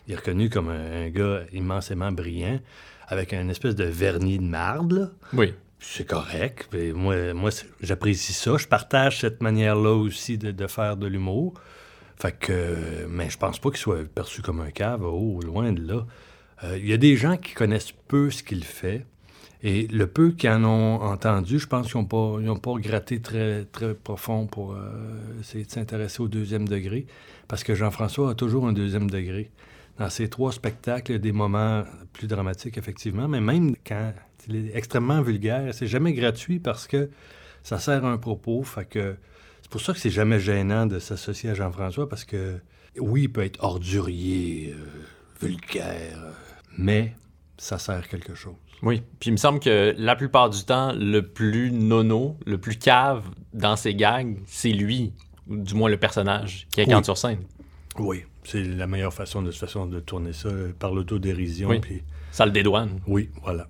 [0.08, 2.60] Il est reconnu comme un, un gars immensément brillant,
[3.08, 5.10] avec un espèce de vernis de marde, là.
[5.34, 5.54] Oui.
[5.80, 6.68] C'est correct.
[6.72, 7.16] Puis moi,
[7.82, 8.58] j'apprécie ça.
[8.58, 11.54] Je partage cette manière-là aussi de, de faire de l'humour.
[12.20, 15.04] Fait que, mais je pense pas qu'il soit perçu comme un cave.
[15.04, 16.06] Oh, loin de là.
[16.64, 19.06] Euh, Il y a des gens qui connaissent peu ce qu'il fait.
[19.62, 22.74] Et le peu qui en ont entendu, je pense qu'ils n'ont pas, ils ont pas
[22.78, 27.06] gratté très, très profond pour euh, essayer de s'intéresser au deuxième degré.
[27.48, 29.52] Parce que Jean-François a toujours un deuxième degré.
[30.00, 31.84] Dans ces trois spectacles, il y a des moments
[32.14, 34.14] plus dramatiques, effectivement, mais même quand
[34.48, 37.10] il est extrêmement vulgaire, c'est jamais gratuit parce que
[37.64, 38.62] ça sert à un propos.
[38.64, 39.16] Fait que
[39.62, 42.60] c'est pour ça que c'est jamais gênant de s'associer à Jean-François parce que,
[43.00, 44.86] oui, il peut être ordurier, euh,
[45.42, 46.20] vulgaire,
[46.78, 47.16] mais
[47.58, 48.56] ça sert quelque chose.
[48.84, 49.02] Oui.
[49.20, 53.24] Puis il me semble que la plupart du temps, le plus nono, le plus cave
[53.54, 55.14] dans ses gags, c'est lui,
[55.48, 57.06] ou du moins le personnage qui incarne Oui.
[57.06, 57.40] sur scène.
[57.98, 61.70] Oui, c'est la meilleure façon de toute façon de tourner ça euh, par l'autodérision.
[61.70, 61.80] Oui.
[61.80, 63.00] Puis, Ça le dédouane.
[63.08, 63.68] oui, voilà.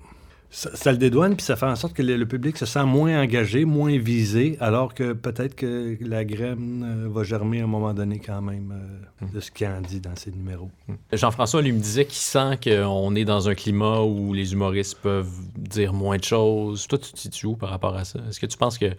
[0.49, 2.85] Ça, ça le dédouane, puis ça fait en sorte que le, le public se sent
[2.85, 7.67] moins engagé, moins visé, alors que peut-être que la graine euh, va germer à un
[7.67, 8.73] moment donné quand même
[9.21, 10.71] euh, de ce qu'il en dit dans ses numéros.
[11.11, 15.27] Jean-François, lui, me disait qu'il sent qu'on est dans un climat où les humoristes peuvent
[15.57, 16.87] dire moins de choses.
[16.87, 18.19] Toi, tu te situes où par rapport à ça?
[18.29, 18.91] Est-ce que tu penses que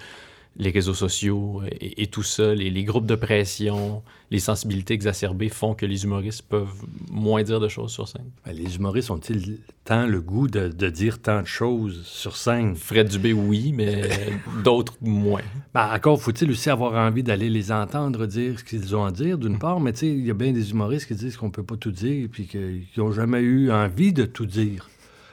[0.57, 5.49] les réseaux sociaux et, et tout ça, les, les groupes de pression, les sensibilités exacerbées
[5.49, 8.31] font que les humoristes peuvent moins dire de choses sur scène?
[8.45, 12.75] Ben, les humoristes ont-ils tant le goût de, de dire tant de choses sur scène?
[12.75, 14.09] Fred Dubé, oui, mais
[14.65, 15.43] d'autres, moins.
[15.73, 19.39] Ben, encore faut-il aussi avoir envie d'aller les entendre dire ce qu'ils ont à dire,
[19.39, 21.63] d'une part, mais tu sais, il y a bien des humoristes qui disent qu'on peut
[21.63, 24.89] pas tout dire puis que- qui n'ont jamais eu envie de tout dire.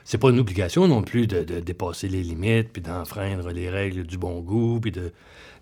[0.06, 4.20] C'est pas une obligation non plus de, dépasser les limites puis d'enfreindre les règles du
[4.20, 5.12] bon goût puis de,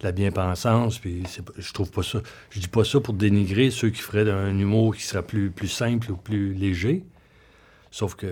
[0.01, 1.23] la bien-pensance puis
[1.57, 2.21] je trouve pas ça.
[2.49, 5.69] Je dis pas ça pour dénigrer ceux qui feraient un humour qui serait plus, plus
[5.69, 7.05] simple ou plus léger.
[7.89, 8.27] Sauf que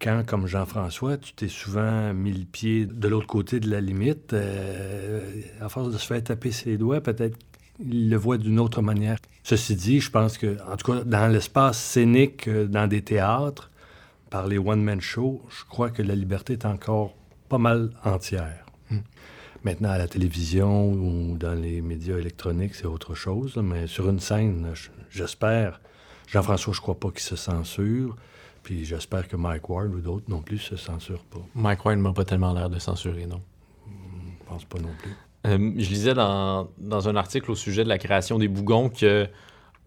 [0.00, 4.32] quand, comme Jean-François, tu t'es souvent mis le pied de l'autre côté de la limite,
[4.32, 5.20] euh,
[5.60, 7.36] à force de se faire taper ses doigts, peut-être
[7.76, 9.18] qu'il le voit d'une autre manière.
[9.44, 13.70] Ceci dit, je pense que, en tout cas, dans l'espace scénique, euh, dans des théâtres,
[14.30, 17.14] par les one-man shows, je crois que la liberté est encore
[17.48, 18.64] pas mal entière.
[19.62, 24.08] Maintenant, à la télévision ou dans les médias électroniques, c'est autre chose, là, mais sur
[24.08, 25.80] une scène, je- j'espère,
[26.28, 28.16] Jean-François, je crois pas qu'il se censure.
[28.62, 31.40] Puis j'espère que Mike Ward ou d'autres non plus se censurent pas.
[31.54, 33.40] Mike Ward m'a pas tellement l'air de censurer, non.
[33.88, 35.12] Je pense pas non plus.
[35.46, 39.26] Euh, je lisais dans, dans un article au sujet de la création des bougons que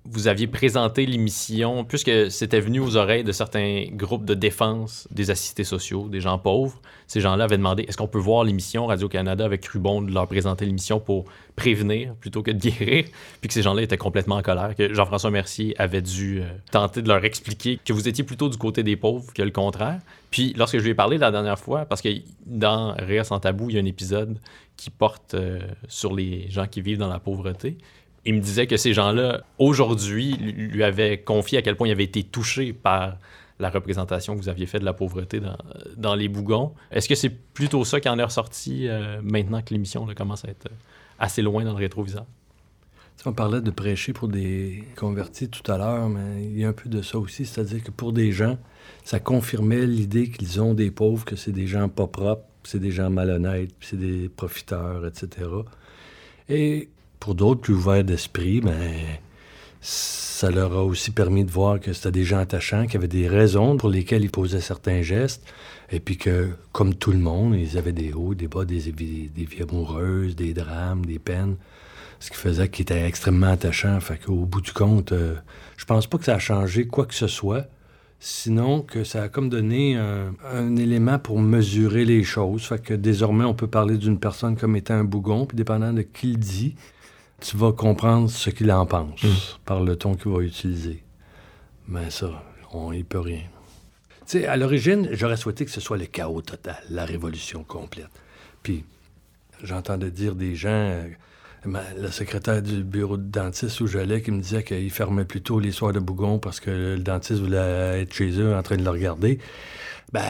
[0.05, 5.31] vous aviez présenté l'émission, puisque c'était venu aux oreilles de certains groupes de défense des
[5.31, 6.81] assistés sociaux, des gens pauvres.
[7.07, 10.65] Ces gens-là avaient demandé est-ce qu'on peut voir l'émission Radio-Canada avec Rubon de leur présenter
[10.65, 11.25] l'émission pour
[11.55, 13.05] prévenir plutôt que de guérir,
[13.41, 17.01] puis que ces gens-là étaient complètement en colère, que Jean-François Mercier avait dû euh, tenter
[17.01, 19.99] de leur expliquer que vous étiez plutôt du côté des pauvres que le contraire.
[20.31, 22.09] Puis lorsque je lui ai parlé la dernière fois, parce que
[22.45, 24.37] dans Rire sans tabou, il y a un épisode
[24.75, 27.77] qui porte euh, sur les gens qui vivent dans la pauvreté.
[28.25, 32.05] Il me disait que ces gens-là, aujourd'hui, lui avaient confié à quel point il avait
[32.05, 33.17] été touché par
[33.59, 35.41] la représentation que vous aviez faite de la pauvreté
[35.97, 36.73] dans, les bougons.
[36.91, 40.49] Est-ce que c'est plutôt ça qui en est ressorti euh, maintenant que l'émission commence à
[40.49, 40.75] être euh,
[41.19, 42.25] assez loin dans le rétroviseur?
[43.25, 46.73] On parlait de prêcher pour des convertis tout à l'heure, mais il y a un
[46.73, 47.45] peu de ça aussi.
[47.45, 48.57] C'est-à-dire que pour des gens,
[49.05, 52.91] ça confirmait l'idée qu'ils ont des pauvres, que c'est des gens pas propres, c'est des
[52.91, 55.47] gens malhonnêtes, c'est des profiteurs, etc.
[56.49, 56.89] Et
[57.23, 58.91] pour d'autres plus ouverts d'esprit, ben,
[59.79, 63.29] ça leur a aussi permis de voir que c'était des gens attachants, qui avaient des
[63.29, 65.41] raisons pour lesquelles ils posaient certains gestes,
[65.89, 69.45] et puis que, comme tout le monde, ils avaient des hauts, des bas, des, des
[69.45, 71.55] vies amoureuses, des drames, des peines,
[72.19, 74.01] ce qui faisait qu'ils étaient extrêmement attachants.
[74.01, 75.35] Fait qu'au bout du compte, euh,
[75.77, 77.67] je pense pas que ça a changé quoi que ce soit,
[78.19, 82.63] sinon que ça a comme donné un, un élément pour mesurer les choses.
[82.63, 86.01] Fait que désormais, on peut parler d'une personne comme étant un bougon, puis dépendant de
[86.01, 86.75] qui le dit,
[87.43, 91.03] tu vas comprendre ce qu'il en pense par le ton qu'il va utiliser.
[91.87, 93.43] Mais ça, on y peut rien.
[94.25, 98.07] Tu sais, à l'origine, j'aurais souhaité que ce soit le chaos total, la révolution complète.
[98.63, 98.85] Puis,
[99.61, 101.07] j'entendais dire des gens, euh,
[101.65, 105.71] le secrétaire du bureau de dentiste où j'allais, qui me disait qu'il fermait plutôt les
[105.71, 108.89] soirs de Bougon parce que le dentiste voulait être chez eux en train de le
[108.89, 109.39] regarder.
[110.13, 110.21] ben,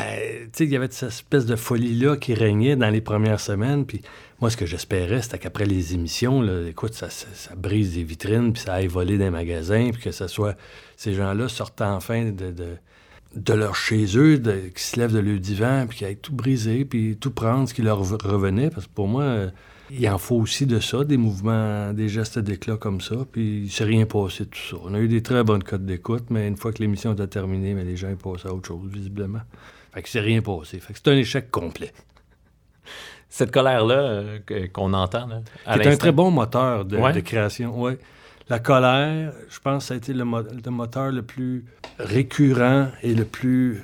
[0.45, 3.85] tu sais, il y avait cette espèce de folie-là qui régnait dans les premières semaines.
[3.85, 4.01] Puis
[4.43, 7.07] moi, ce que j'espérais, c'était qu'après les émissions, écoute, ça,
[7.55, 10.57] brise des vitrines, puis ça aille voler les magasins, puis que ce soit
[10.97, 14.41] ces gens-là sortent enfin de, leur chez eux,
[14.75, 17.73] qui se lèvent de leur divan, puis qui aillent tout briser, puis tout prendre ce
[17.73, 18.69] qui leur re- revenait.
[18.69, 19.49] Parce que pour moi, euh,
[19.89, 23.15] il en faut aussi de ça, des mouvements, des gestes d'éclat comme ça.
[23.31, 24.75] Puis il s'est rien passé de tout ça.
[24.83, 27.75] On a eu des très bonnes cotes d'écoute, mais une fois que l'émission était terminée,
[27.75, 29.43] mais les gens passaient à autre chose, visiblement.
[29.93, 30.79] Fait que c'est rien passé.
[30.81, 31.93] Fait que c'est un échec complet.
[33.35, 34.39] Cette colère-là euh,
[34.71, 37.13] qu'on entend, là, à C'est un très bon moteur de, Ouais.
[37.13, 37.81] de création.
[37.81, 37.97] Ouais.
[38.47, 41.65] La colère, je pense ça a été le, mo- le moteur le plus
[41.97, 43.81] récurrent et le plus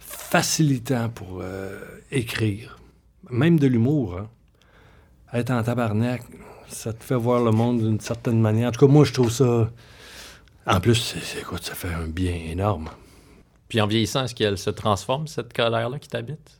[0.00, 1.78] facilitant pour euh,
[2.10, 2.78] écrire.
[3.30, 4.18] Même de l'humour.
[4.18, 4.28] Hein.
[5.32, 6.22] Être en tabarnak,
[6.66, 8.70] ça te fait voir le monde d'une certaine manière.
[8.70, 9.70] En tout cas, moi, je trouve ça...
[10.66, 12.88] En plus, c'est, c'est- écoute, ça fait un bien énorme.
[13.68, 16.58] Puis en vieillissant, est-ce qu'elle se transforme, cette colère-là qui t'habite?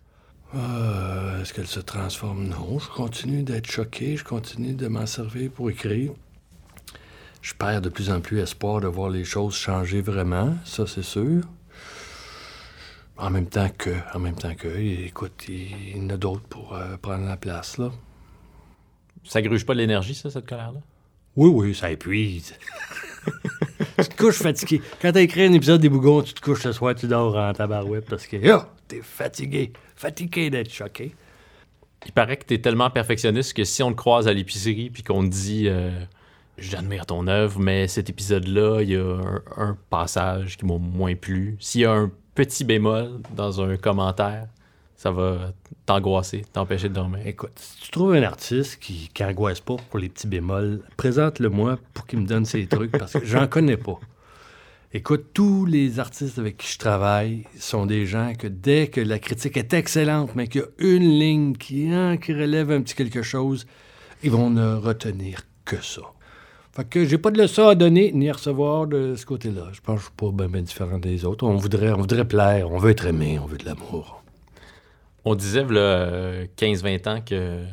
[0.55, 2.47] Euh, Est-ce qu'elle se transforme?
[2.49, 2.79] Non.
[2.79, 4.17] Je continue d'être choqué.
[4.17, 6.13] Je continue de m'en servir pour écrire.
[7.41, 10.55] Je perds de plus en plus espoir de voir les choses changer vraiment.
[10.65, 11.43] Ça, c'est sûr.
[13.17, 16.75] En même temps que, en même temps que, écoute, il y en a d'autres pour
[16.75, 17.91] euh, prendre la place, là.
[19.25, 20.81] Ça gruge pas de l'énergie, ça, cette colère-là?
[21.37, 22.55] Oui, oui, ça épuise.
[23.99, 24.83] tu te couches fatigué.
[25.01, 27.53] Quand t'as écrit un épisode des Bougons, tu te couches ce soir, tu dors en
[27.53, 29.73] tabarouette parce que, ah, t'es fatigué.
[30.03, 31.15] Fatigué d'être choqué.
[32.07, 35.23] Il paraît que t'es tellement perfectionniste que si on te croise à l'épicerie puis qu'on
[35.23, 35.93] te dit euh,
[36.59, 41.15] J'admire ton œuvre, mais cet épisode-là, il y a un, un passage qui m'a moins
[41.15, 41.57] plu.
[41.61, 44.49] S'il y a un petit bémol dans un commentaire,
[44.97, 45.53] ça va
[45.87, 47.25] t'angoisser, t'empêcher de dormir.
[47.25, 52.09] Écoute, si tu trouves un artiste qui n'angoisse pas pour les petits bémols, présente-le-moi pour
[52.09, 54.01] qu'il me donne ses trucs parce que j'en connais pas.
[54.95, 59.19] Écoute, tous les artistes avec qui je travaille sont des gens que dès que la
[59.19, 63.23] critique est excellente, mais qu'il y a une ligne qui, hein, relève un petit quelque
[63.23, 63.67] chose,
[64.23, 66.03] ils vont ne retenir que ça.
[66.73, 69.69] Fait que j'ai pas de leçon à donner ni à recevoir de ce côté-là.
[69.73, 71.47] Je pense que je suis pas bien différent des autres.
[71.47, 74.23] On voudrait, plaire, on veut être aimé, on veut de l'amour.
[75.25, 77.67] On disait, là, 15-20 ans, qu'il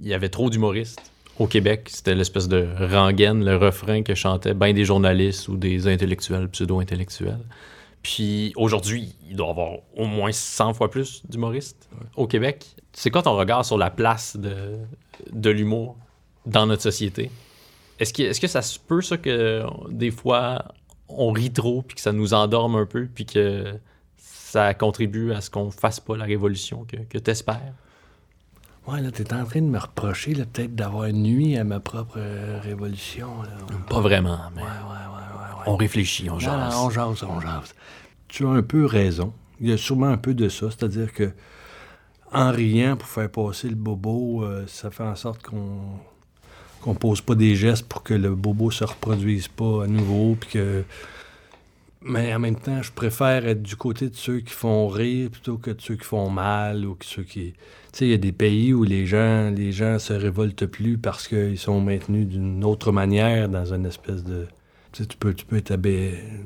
[0.00, 1.00] y avait trop d'humoristes
[1.38, 1.88] au Québec.
[1.90, 7.44] C'était l'espèce de rengaine, le refrain que chantaient bien des journalistes ou des intellectuels, pseudo-intellectuels.
[8.02, 12.66] Puis aujourd'hui, il doit y avoir au moins 100 fois plus d'humoristes au Québec.
[12.92, 14.78] C'est quoi ton regard sur la place de,
[15.30, 15.96] de l'humour
[16.44, 17.30] dans notre société?
[18.00, 20.64] Est-ce que, est-ce que ça se peut, ça, que des fois,
[21.08, 23.74] on rit trop, puis que ça nous endorme un peu, puis que
[24.16, 27.74] ça contribue à ce qu'on fasse pas la révolution que, que t'espères?
[28.86, 32.14] Ouais, là, t'es en train de me reprocher, là, peut-être d'avoir nuit à ma propre
[32.16, 33.50] euh, révolution, là.
[33.88, 36.74] Pas vraiment, mais Ouais, ouais, ouais, on réfléchit, on jase.
[36.74, 37.74] non, on jase, on jase.
[38.28, 39.32] Tu as un peu raison.
[39.60, 40.66] Il y a sûrement un peu de ça.
[40.70, 41.30] C'est-à-dire que
[42.32, 45.78] en riant pour faire passer le bobo, euh, ça fait en sorte qu'on
[46.80, 50.50] qu'on pose pas des gestes pour que le bobo se reproduise pas à nouveau, puis
[50.50, 50.82] que...
[52.04, 55.56] Mais en même temps, je préfère être du côté de ceux qui font rire plutôt
[55.56, 57.52] que de ceux qui font mal ou que ceux qui...
[57.92, 60.98] Tu sais, il y a des pays où les gens les gens se révoltent plus
[60.98, 64.46] parce qu'ils sont maintenus d'une autre manière dans une espèce de...
[64.92, 65.74] Tu sais, tu peux, tu peux être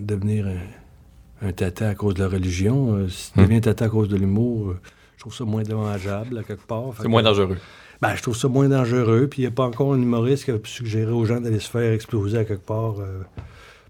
[0.00, 2.94] devenir un, un tata à cause de la religion.
[2.94, 3.44] Euh, si tu Hmm.
[3.44, 4.80] deviens tata à cause de l'humour, euh,
[5.16, 6.92] je trouve ça moins dommageable, à quelque part.
[6.96, 7.56] C'est que- moins dangereux.
[8.02, 9.26] ben, je trouve ça moins dangereux.
[9.30, 11.70] Puis il n'y a pas encore un humoriste qui a suggéré aux gens d'aller se
[11.70, 13.22] faire exploser à quelque part euh,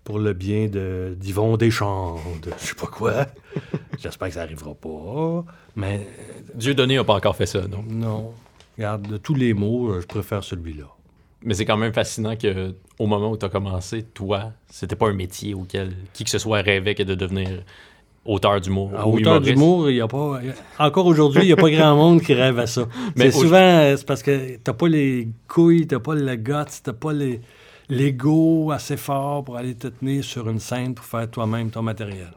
[0.06, 3.26] pour le bien de d'Yvon Deschamps, de je sais pas quoi.
[3.98, 5.44] J'espère que ça arrivera pas.
[5.74, 6.06] Mais
[6.54, 7.84] Dieu donné n'a pas encore fait ça, non?
[7.90, 8.30] non.
[8.78, 10.84] Regarde, de tous les mots, euh, je préfère celui-là.
[11.42, 15.08] Mais c'est quand même fascinant que au moment où tu as commencé, toi, c'était pas
[15.08, 17.48] un métier auquel qui que ce soit rêvait que de devenir
[18.24, 19.44] auteur d'humour À ou hauteur humoriste.
[19.54, 20.40] d'humour, il y a pas.
[20.78, 22.86] Encore aujourd'hui, il n'y a pas grand monde qui rêve à ça.
[23.16, 26.36] Mais c'est au- souvent euh, c'est parce que t'as pas les couilles, t'as pas le
[26.36, 26.52] guts,
[26.82, 27.40] t'as pas les
[27.88, 32.32] l'ego assez fort pour aller te tenir sur une scène pour faire toi-même ton matériel.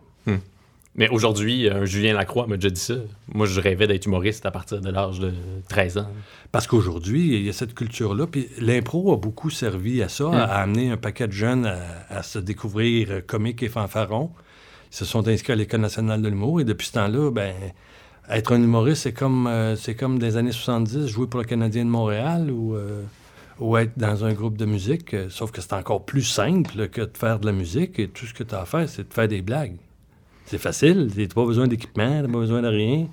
[0.95, 2.95] Mais aujourd'hui, un Julien Lacroix m'a déjà dit ça.
[3.33, 5.31] Moi, je rêvais d'être humoriste à partir de l'âge de
[5.69, 6.07] 13 ans.
[6.51, 8.27] Parce qu'aujourd'hui, il y a cette culture-là.
[8.27, 11.77] Puis l'impro a beaucoup servi à ça, à, à amener un paquet de jeunes à,
[12.09, 14.31] à se découvrir euh, comiques et fanfarons.
[14.91, 16.59] Ils se sont inscrits à l'École nationale de l'humour.
[16.59, 17.53] Et depuis ce temps-là, ben,
[18.29, 21.85] être un humoriste, c'est comme, euh, c'est comme des années 70, jouer pour le Canadien
[21.85, 23.03] de Montréal ou, euh,
[23.59, 25.13] ou être dans un groupe de musique.
[25.13, 27.99] Euh, Sauf que c'est encore plus simple que de faire de la musique.
[27.99, 29.75] Et tout ce que tu as à faire, c'est de faire des blagues.
[30.45, 31.09] C'est facile.
[31.13, 33.07] Tu n'as pas besoin d'équipement, tu n'as pas besoin de rien.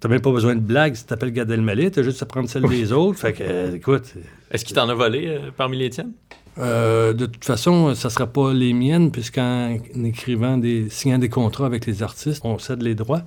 [0.00, 2.62] T'as même pas besoin de blagues si t'appelles Gad Elmaleh, t'as juste à prendre celle
[2.68, 3.18] des autres.
[3.18, 4.14] Fait que, euh, écoute,
[4.50, 6.12] Est-ce qu'il t'en a volé euh, parmi les tiennes?
[6.58, 11.66] euh, de toute façon, ça sera pas les miennes, puisqu'en écrivant des, signant des contrats
[11.66, 13.22] avec les artistes, on cède les droits.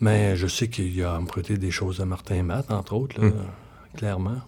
[0.00, 3.30] Mais je sais qu'il a emprunté des choses à Martin Matt, entre autres, là,
[3.96, 4.38] clairement.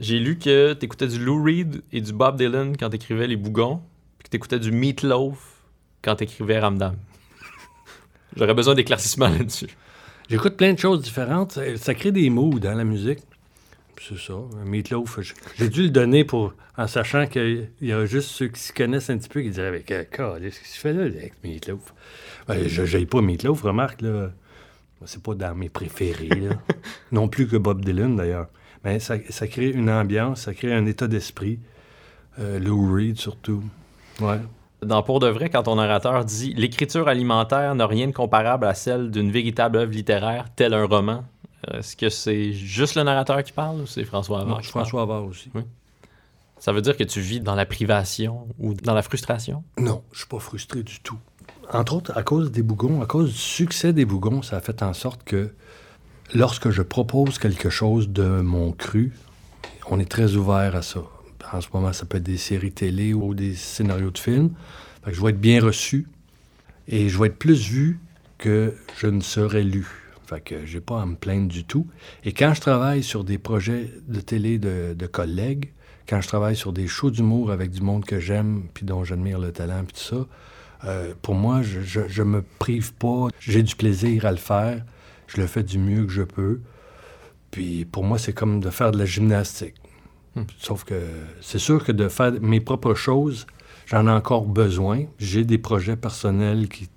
[0.00, 3.80] J'ai lu que t'écoutais du Lou Reed et du Bob Dylan quand t'écrivais Les Bougons,
[4.18, 5.62] puis que t'écoutais du Meatloaf
[6.02, 6.96] quand t'écrivais Ramdam.
[8.36, 9.68] J'aurais besoin d'éclaircissement là-dessus.
[10.28, 11.52] J'écoute plein de choses différentes.
[11.52, 13.20] Ça, ça crée des moods dans la musique.
[14.00, 14.34] C'est ça.
[14.66, 15.20] Meatloaf,
[15.56, 19.08] j'ai dû le donner pour, en sachant qu'il y a juste ceux qui s'y connaissent
[19.10, 21.94] un petit peu qui diraient avec qu'est-ce qu'il se fait là avec Meatloaf?
[22.48, 24.30] Ben, je n'aille pas Meatloaf, remarque, là.
[25.06, 26.58] C'est pas dans mes préférés, là.
[27.12, 28.48] non plus que Bob Dylan, d'ailleurs.
[28.84, 31.58] Mais ça, ça crée une ambiance, ça crée un état d'esprit.
[32.38, 33.62] Euh, Lou Reed, surtout.
[34.20, 34.40] Ouais.
[34.82, 38.74] Dans Pour de vrai, quand ton narrateur dit L'écriture alimentaire n'a rien de comparable à
[38.74, 41.24] celle d'une véritable œuvre littéraire, tel un roman,
[41.72, 44.84] est-ce que c'est juste le narrateur qui parle ou c'est François Havard Non, qui parle?
[44.84, 45.50] François Havard aussi.
[46.58, 49.64] Ça veut dire que tu vis dans la privation ou dans la frustration?
[49.78, 51.18] Non, je suis pas frustré du tout.
[51.72, 54.82] Entre autres, à cause des bougons, à cause du succès des bougons, ça a fait
[54.82, 55.54] en sorte que
[56.34, 59.12] lorsque je propose quelque chose de mon cru,
[59.88, 61.00] on est très ouvert à ça.
[61.52, 64.50] En ce moment, ça peut être des séries télé ou des scénarios de films.
[65.06, 66.08] Je vais être bien reçu
[66.88, 68.00] et je vais être plus vu
[68.38, 69.86] que je ne serais lu.
[70.26, 71.86] Fait que j'ai pas à me plaindre du tout.
[72.24, 75.70] Et quand je travaille sur des projets de télé de, collègues,
[76.08, 79.38] quand je travaille sur des shows d'humour avec du monde que j'aime puis dont j'admire
[79.38, 80.26] le talent puis tout ça,
[80.86, 83.28] euh, pour moi, je me prive pas.
[83.38, 84.82] J'ai du plaisir à le faire.
[85.26, 86.60] Je le fais du mieux que je peux.
[87.50, 89.74] Puis pour moi, c'est comme de faire de la gymnastique.
[90.58, 91.00] Sauf que
[91.40, 93.46] c'est sûr que de faire mes propres choses,
[93.86, 95.04] j'en ai encore besoin.
[95.18, 96.88] J'ai des projets personnels qui,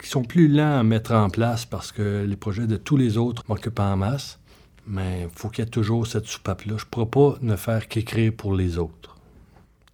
[0.00, 3.18] qui sont plus lents à mettre en place parce que les projets de tous les
[3.18, 4.38] autres m'occupent en masse.
[4.86, 6.76] Mais il faut qu'il y ait toujours cette soupape-là.
[6.78, 9.16] Je ne pourrais pas ne faire qu'écrire pour les autres.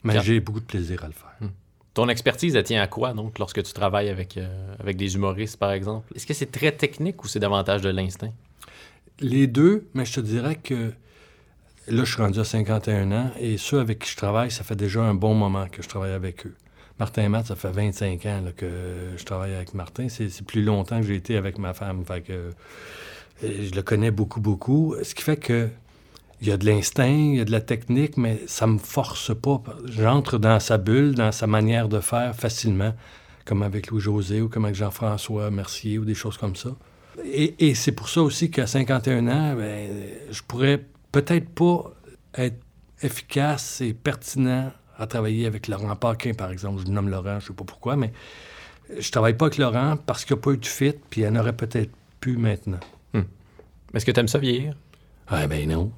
[0.04, 1.50] Mais j'ai beaucoup de plaisir à le faire.
[1.94, 5.56] Ton expertise, elle tient à quoi, donc, lorsque tu travailles avec, euh, avec des humoristes,
[5.58, 6.12] par exemple?
[6.16, 8.32] Est-ce que c'est très technique ou c'est davantage de l'instinct?
[9.20, 10.92] Les deux, mais je te dirais que
[11.86, 14.74] là, je suis rendu à 51 ans et ceux avec qui je travaille, ça fait
[14.74, 16.54] déjà un bon moment que je travaille avec eux.
[16.98, 18.66] Martin et Matt, ça fait 25 ans que
[19.16, 20.08] je travaille avec Martin.
[20.08, 22.04] C'est c'est plus longtemps que j'ai été avec ma femme.
[22.04, 22.50] Fait que euh,
[23.42, 24.94] je le connais beaucoup, beaucoup.
[25.02, 25.68] Ce qui fait que
[26.44, 29.34] il y a de l'instinct, il y a de la technique, mais ça me force
[29.34, 29.62] pas.
[29.86, 32.92] J'entre dans sa bulle, dans sa manière de faire facilement,
[33.46, 36.68] comme avec Louis-José ou comme avec Jean-François Mercier ou des choses comme ça.
[37.24, 39.88] Et, c'est pour ça aussi qu'à 51 ans, ben,
[40.30, 41.94] je pourrais peut-être pas
[42.34, 42.60] être
[43.00, 46.82] efficace et pertinent à travailler avec Laurent Paquin, par exemple.
[46.86, 48.12] Je nomme Laurent, je sais pas pourquoi, mais
[48.98, 51.24] je travaille pas avec Laurent parce qu'il n'y a pas eu de fit, puis il
[51.24, 51.90] y en aurait peut-être
[52.20, 52.80] plus maintenant.
[53.94, 54.74] Est-ce que tu aimes ça vieillir?
[55.28, 55.90] Ah ben non.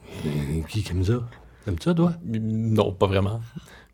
[0.68, 1.20] Qui qui aime ça?
[1.64, 2.12] T'aimes ça, toi?
[2.24, 3.40] Non, pas vraiment.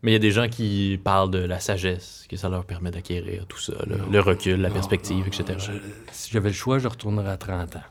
[0.03, 2.91] Mais il y a des gens qui parlent de la sagesse, que ça leur permet
[2.91, 5.57] d'acquérir tout ça, le, le recul, la perspective, etc.
[5.57, 5.71] Je-
[6.11, 7.83] si j'avais le choix, je retournerais à 30 ans.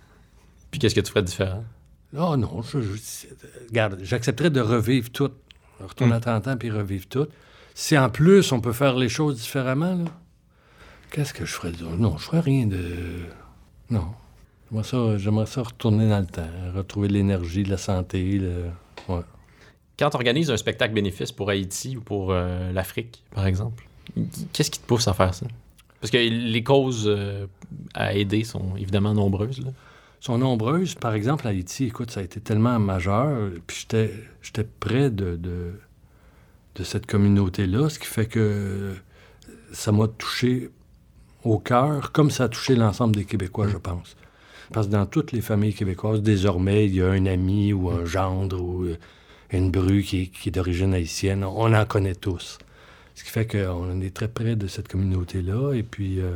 [0.70, 1.64] Puis qu'est-ce que tu ferais de différent?
[2.16, 3.26] Oh non, je, je-
[3.68, 5.30] regarde, j'accepterais de revivre tout.
[5.80, 7.26] Retourner à 30 ans puis revivre tout.
[7.74, 10.04] Si en plus on peut faire les choses différemment, là,
[11.10, 11.72] qu'est-ce que je ferais?
[11.72, 11.96] D'autre?
[11.96, 12.78] Non, je ferais rien de.
[13.90, 14.08] Non.
[14.72, 18.38] J'aimerais ça, j'aimerais ça retourner dans le temps, retrouver l'énergie, la santé.
[18.38, 18.64] le-
[19.08, 19.20] Ouais.
[19.98, 23.86] Quand tu organises un spectacle bénéfice pour Haïti ou pour euh, l'Afrique, par exemple,
[24.52, 25.46] qu'est-ce qui te pousse à faire ça?
[26.00, 27.46] Parce que les causes euh,
[27.94, 29.60] à aider sont évidemment nombreuses.
[29.60, 29.70] Là.
[30.20, 30.94] sont nombreuses.
[30.94, 33.50] Par exemple, Haïti, écoute, ça a été tellement majeur.
[33.66, 35.74] Puis j'étais, j'étais près de, de,
[36.76, 38.94] de cette communauté-là, ce qui fait que
[39.72, 40.70] ça m'a touché
[41.44, 44.16] au cœur, comme ça a touché l'ensemble des Québécois, je pense.
[44.72, 48.04] Parce que dans toutes les familles québécoises, désormais, il y a un ami ou un
[48.04, 48.96] gendre ou euh,
[49.52, 51.44] une bru qui est, qui est d'origine haïtienne.
[51.44, 52.58] On en connaît tous.
[53.14, 55.74] Ce qui fait qu'on est très près de cette communauté-là.
[55.74, 56.32] Et puis, euh,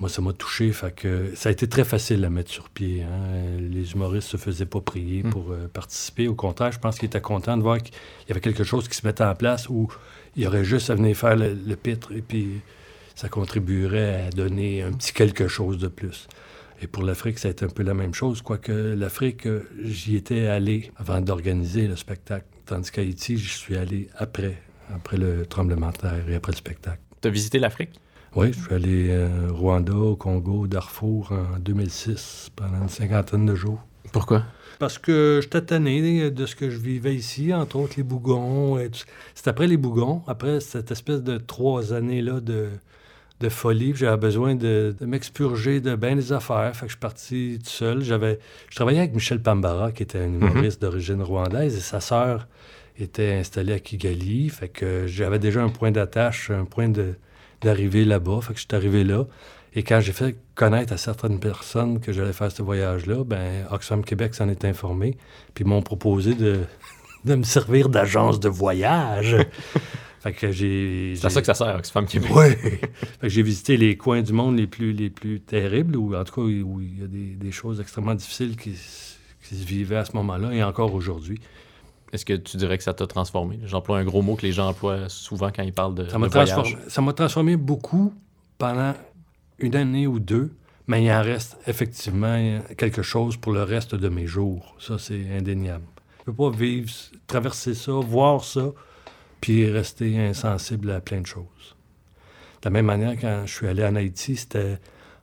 [0.00, 0.72] moi, ça m'a touché.
[0.72, 3.02] Fait que ça a été très facile à mettre sur pied.
[3.04, 3.58] hein.
[3.60, 5.30] Les humoristes se faisaient pas prier Mm.
[5.30, 6.26] pour euh, participer.
[6.28, 7.94] Au contraire, je pense qu'ils étaient contents de voir qu'il
[8.28, 9.88] y avait quelque chose qui se mettait en place où
[10.36, 12.60] il y aurait juste à venir faire le, le pitre et puis
[13.14, 16.26] ça contribuerait à donner un petit quelque chose de plus.
[16.82, 20.16] Et pour l'Afrique, ça a été un peu la même chose, quoique l'Afrique, euh, j'y
[20.16, 22.46] étais allé avant d'organiser le spectacle.
[22.66, 24.58] Tandis qu'Haïti, j'y suis allé après,
[24.94, 27.00] après le tremblement de terre et après le spectacle.
[27.22, 27.98] Tu as visité l'Afrique?
[28.34, 33.46] Oui, je suis allé euh, au Rwanda, au Congo, Darfour en 2006, pendant une cinquantaine
[33.46, 33.82] de jours.
[34.12, 34.44] Pourquoi?
[34.78, 38.78] Parce que j'étais tanné de ce que je vivais ici, entre autres les bougons.
[38.78, 39.04] et tout-
[39.34, 42.68] C'est après les bougons, après cette espèce de trois années-là de,
[43.40, 46.74] de folie, j'avais besoin de, de m'expurger de bien des affaires.
[46.74, 48.02] Fait que je suis parti tout seul.
[48.02, 48.38] J'avais,
[48.70, 52.48] je travaillais avec Michel Pambara, qui était un humoriste d'origine rwandaise, et sa sœur
[52.98, 54.48] était installée à Kigali.
[54.48, 56.90] Fait que j'avais déjà un point d'attache, un point
[57.60, 58.40] d'arrivée là-bas.
[58.40, 59.26] Fait que je suis arrivé là.
[59.74, 64.02] Et quand j'ai fait connaître à certaines personnes que j'allais faire ce voyage-là, ben Oxfam
[64.02, 65.18] Québec s'en est informé,
[65.52, 66.60] puis m'ont proposé de,
[67.26, 69.36] de me servir d'agence de voyage.
[70.26, 71.14] Fait que j'ai...
[71.16, 72.30] C'est à ça que ça sert, Oxfam Québec.
[72.34, 72.50] Oui.
[72.56, 72.88] fait
[73.22, 76.34] que j'ai visité les coins du monde les plus, les plus terribles, ou en tout
[76.34, 78.74] cas où il y a des, des choses extrêmement difficiles qui,
[79.48, 81.40] qui se vivaient à ce moment-là et encore aujourd'hui.
[82.12, 83.58] Est-ce que tu dirais que ça t'a transformé?
[83.64, 86.28] J'emploie un gros mot que les gens emploient souvent quand ils parlent de, Ça m'a
[86.28, 88.12] transformé, ça m'a transformé beaucoup
[88.58, 88.94] pendant
[89.58, 90.52] une année ou deux,
[90.86, 94.76] mais il en reste effectivement quelque chose pour le reste de mes jours.
[94.78, 95.84] Ça, c'est indéniable.
[96.24, 96.90] Je ne peux pas vivre,
[97.26, 98.72] traverser ça, voir ça,
[99.40, 101.44] puis rester insensible à plein de choses.
[102.62, 104.78] De la même manière, quand je suis allé en Haïti, c'était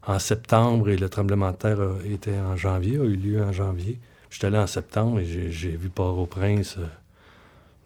[0.05, 3.51] en septembre et le tremblement de terre a- était en janvier, a eu lieu en
[3.51, 3.99] janvier.
[4.29, 6.85] J'étais allé en septembre et j'ai- vu Port-au-Prince euh,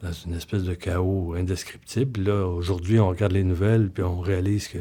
[0.03, 2.21] dans une espèce de chaos indescriptible.
[2.23, 4.80] Là, aujourd'hui, on regarde les nouvelles puis on réalise que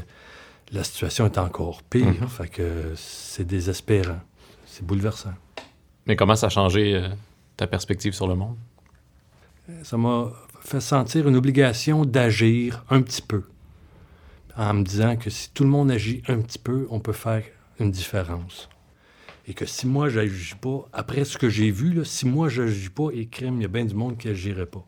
[0.72, 2.06] la situation est encore pire.
[2.06, 2.28] Mhm.
[2.28, 4.20] Fait que c'est désespérant.
[4.66, 5.32] C'est bouleversant.
[6.06, 7.08] Mais comment ça a changé euh,
[7.56, 8.56] ta perspective sur le monde?
[9.82, 10.30] Ça m'a
[10.66, 13.44] fait sentir une obligation d'agir un petit peu.
[14.56, 17.42] En me disant que si tout le monde agit un petit peu, on peut faire
[17.78, 18.68] une différence.
[19.46, 22.88] Et que si moi, j'agis pas, après ce que j'ai vu, là, si moi, j'agis
[22.90, 24.84] pas, et crime, il y a bien du monde qui agirait pas.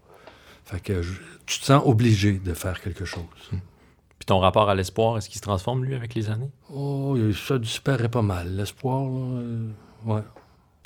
[0.65, 3.25] Fait que je- tu te sens obligé de faire quelque chose.
[3.51, 6.51] Puis ton rapport à l'espoir, est-ce qu'il se transforme, lui, avec les années?
[6.75, 8.57] Oh, ça disparaît pas mal.
[8.57, 9.69] L'espoir, euh,
[10.07, 10.23] ouais.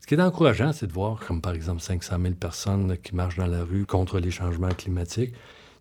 [0.02, 3.36] Ce qui est encourageant, c'est de voir, comme par exemple 500 000 personnes qui marchent
[3.36, 5.32] dans la rue contre les changements climatiques.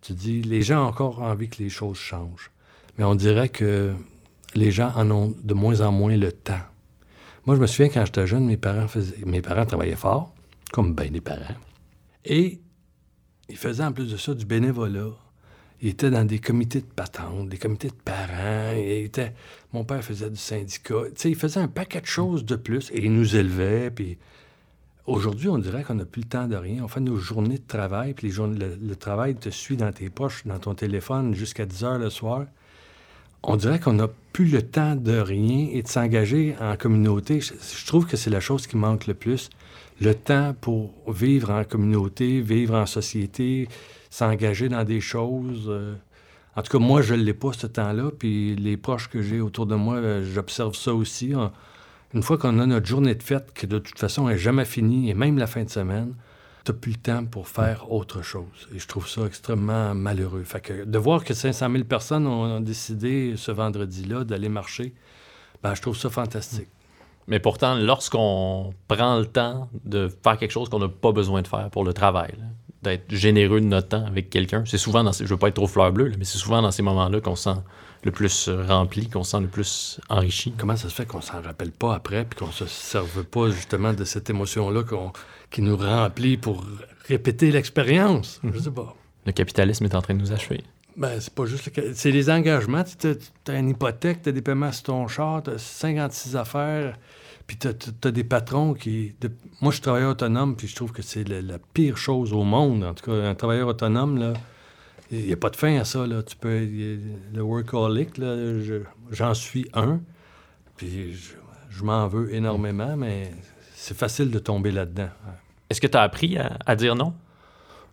[0.02, 2.52] Tu dis, les gens ont encore envie que les choses changent.
[2.98, 3.96] Mais on dirait que
[4.54, 6.62] les gens en ont de moins en moins le temps.
[7.48, 8.86] Moi, je me souviens, quand j'étais jeune, mes parents,
[9.26, 10.36] mes parents travaillaient fort,
[10.72, 11.56] comme bien des parents.
[12.24, 12.62] Et
[13.50, 15.10] ils faisaient en plus de ça du bénévolat.
[15.82, 18.74] Ils étaient dans des comités de patente, des comités de parents.
[18.76, 19.34] Ils étaient...
[19.74, 21.06] Mon père faisait du syndicat.
[21.08, 23.90] Tu sais, il faisait un paquet de choses de plus et il nous élevait.
[23.90, 24.18] Puis
[25.08, 26.84] aujourd'hui, on dirait qu'on n'a plus le temps de rien.
[26.84, 30.46] On fait nos journées de travail, puis les le, travail te suit dans tes poches,
[30.46, 32.46] dans ton téléphone jusqu'à 10 heures le soir.
[33.44, 37.40] On dirait qu'on n'a plus le temps de rien et de s'engager en communauté.
[37.42, 39.50] Je trouve que c'est la chose qui manque le plus.
[40.00, 43.68] Le temps pour vivre en communauté, vivre en société,
[44.12, 45.66] s'engager dans des choses.
[45.68, 45.96] euh.
[46.56, 48.12] En tout cas, moi, je ne l'ai pas ce temps-là.
[48.20, 51.34] Puis les proches que j'ai autour de moi, euh, j'observe ça aussi.
[52.14, 55.10] Une fois qu'on a notre journée de fête, qui de toute façon n'est jamais finie,
[55.10, 56.14] et même la fin de semaine,
[56.66, 58.68] tu n'as plus le temps pour faire autre chose.
[58.76, 60.44] Et je trouve ça extrêmement malheureux.
[60.44, 64.94] Fait que de voir que 500 000 personnes ont, décidé ce vendredi-là d'aller marcher,
[65.64, 66.68] ben, je trouve ça fantastique.
[67.28, 71.48] Mais pourtant, lorsqu'on prend le temps de faire quelque chose qu'on n'a pas besoin de
[71.48, 72.34] faire pour le travail,
[72.82, 75.26] d'être généreux de notre temps avec quelqu'un, c'est souvent dans ces...
[75.26, 77.36] Je veux pas être trop fleur bleue, là, mais c'est souvent dans ces moments-là qu'on
[77.36, 77.60] se sent
[78.04, 80.54] le plus euh, rempli, qu'on se sent le plus enrichi.
[80.58, 83.94] Comment ça se fait qu'on s'en rappelle pas après, puis qu'on se serve pas justement
[83.94, 84.84] de cette émotion-là
[85.52, 86.66] qui nous remplit pour
[87.08, 88.42] répéter l'expérience?
[88.44, 88.96] Je sais pas.
[89.26, 90.64] Le capitalisme est en train de nous achever.
[90.98, 92.84] Ben, c'est pas juste le C'est les engagements.
[92.84, 93.08] Tu
[93.48, 96.98] as, une hypothèque, tu as des paiements sur ton char, tu as 56 affaires,
[97.58, 99.14] puis tu as, des patrons qui.
[99.20, 99.30] de-
[99.60, 102.44] Moi, je suis travailleur autonome, puis je trouve que c'est la, la pire chose au
[102.44, 102.84] monde.
[102.86, 104.34] En tout cas, un travailleur autonome, là,
[105.12, 106.08] il n'y a pas de fin à ça.
[106.08, 106.24] Là.
[106.24, 106.60] Tu peux.
[107.34, 110.00] Le workaholic, je- j'en suis un,
[110.78, 111.34] puis je,
[111.70, 113.32] je m'en veux énormément, mais
[113.76, 115.10] c'est facile de tomber là-dedans.
[115.70, 117.14] Est-ce que tu as appris à, à dire non?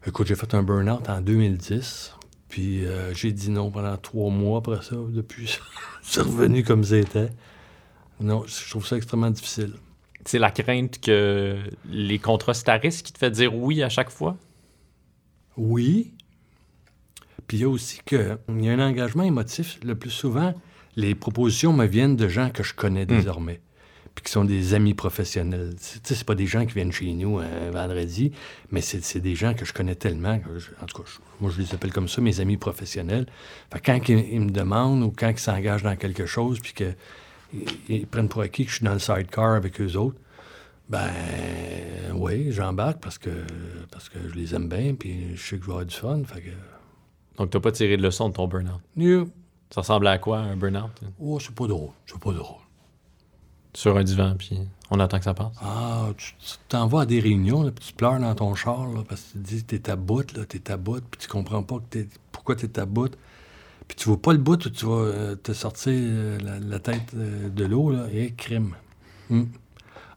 [0.07, 2.15] Écoute, j'ai fait un burn-out en 2010.
[2.49, 4.95] Puis euh, j'ai dit non pendant trois mois après ça.
[5.09, 5.59] Depuis,
[6.03, 7.31] c'est revenu comme c'était.
[8.21, 9.75] Non, je trouve ça extrêmement difficile.
[10.25, 11.57] C'est la crainte que
[11.89, 12.53] les contrats
[12.83, 14.37] risque qui te fait dire oui à chaque fois?
[15.57, 16.13] Oui.
[17.47, 19.79] Puis il y a aussi que il y a un engagement émotif.
[19.83, 20.55] Le plus souvent,
[20.97, 23.61] les propositions me viennent de gens que je connais désormais.
[24.15, 25.75] Puis qui sont des amis professionnels.
[25.77, 28.33] Tu sais, c'est pas des gens qui viennent chez nous un vendredi,
[28.73, 30.39] mais c'est des gens que je connais tellement.
[30.41, 33.27] que je- en tout cas, je- moi, je les appelle comme ça, mes amis professionnels.
[33.73, 36.73] Fait que quand ils, ils me demandent ou quand ils s'engagent dans quelque chose, puis
[36.75, 36.97] qu'ils
[37.89, 40.19] ils prennent pour acquis que je suis dans le sidecar avec eux autres,
[40.89, 41.11] ben
[42.15, 43.31] oui, j'embarque parce que,
[43.91, 46.23] parce que je les aime bien, puis je sais que je vais avoir du fun.
[46.25, 46.51] Fait que.
[47.37, 48.81] Donc, tu pas tiré de leçon de ton burn-out?
[48.97, 49.25] Yeah.
[49.71, 50.91] Ça ressemble à quoi, un burn-out?
[51.21, 51.91] Oh, c'est pas drôle.
[52.07, 52.63] C'est pas drôle.
[53.75, 54.59] Sur un divan, puis
[54.91, 55.53] on attend que ça passe?
[55.61, 58.89] Ah, tu tu t'en vas à des réunions, là, puis tu pleures dans ton char,
[58.89, 61.29] là, parce que tu te dis, t'es à bout, là, t'es à bout, puis tu
[61.29, 63.15] comprends pas que t'es, pourquoi t'es à bout.
[63.89, 66.79] Puis tu vois pas le bout où tu vas euh, te sortir euh, la, la
[66.79, 68.75] tête euh, de l'eau, là, et crime.
[69.31, 69.45] Hmm.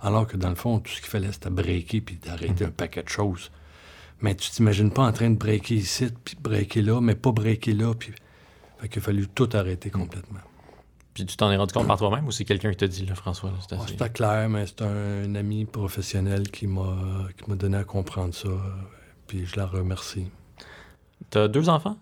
[0.02, 3.04] Alors que dans le fond, tout ce qu'il fallait, c'était breaker puis d'arrêter un paquet
[3.04, 3.52] de choses.
[4.20, 7.74] Mais tu t'imagines pas en train de breaker ici, puis breaker là, mais pas breaker
[7.74, 8.12] là, puis...
[8.80, 10.40] Fait qu'il a fallu tout arrêter complètement.
[11.14, 13.16] Puis tu t'en es rendu compte par toi-même ou c'est quelqu'un qui t'a dit, là,
[13.16, 13.52] François?
[13.54, 17.84] Ah, assez- C'était clair, mais c'est un, ami professionnel qui m'a qui m'a donné à
[17.84, 18.50] comprendre ça.
[19.28, 20.28] Puis je la remercie.
[21.30, 21.98] T'as deux enfants?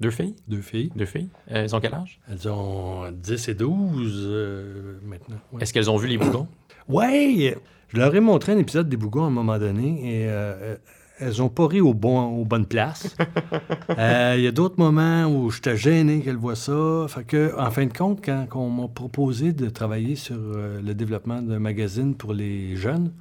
[0.00, 0.34] Deux filles?
[0.48, 0.90] Deux filles.
[0.96, 1.28] Deux filles?
[1.50, 2.20] Euh, elles ont quel âge?
[2.30, 5.36] Elles ont 10 et 12 euh, maintenant.
[5.52, 5.62] Ouais.
[5.62, 6.46] Est-ce qu'elles ont vu les bougons?
[6.88, 7.56] Ouais!
[7.88, 10.74] Je leur ai montré un épisode des Bougons à un moment donné et euh,
[11.20, 13.14] elles n'ont pas ri au bon, aux bonnes places.
[13.90, 17.06] Il y a d'autres moments où j'étais gêné qu'elles voient ça.
[17.08, 21.42] Fait que, en fin de compte, quand on m'a proposé de travailler sur le développement
[21.42, 23.12] d'un magazine pour les jeunes,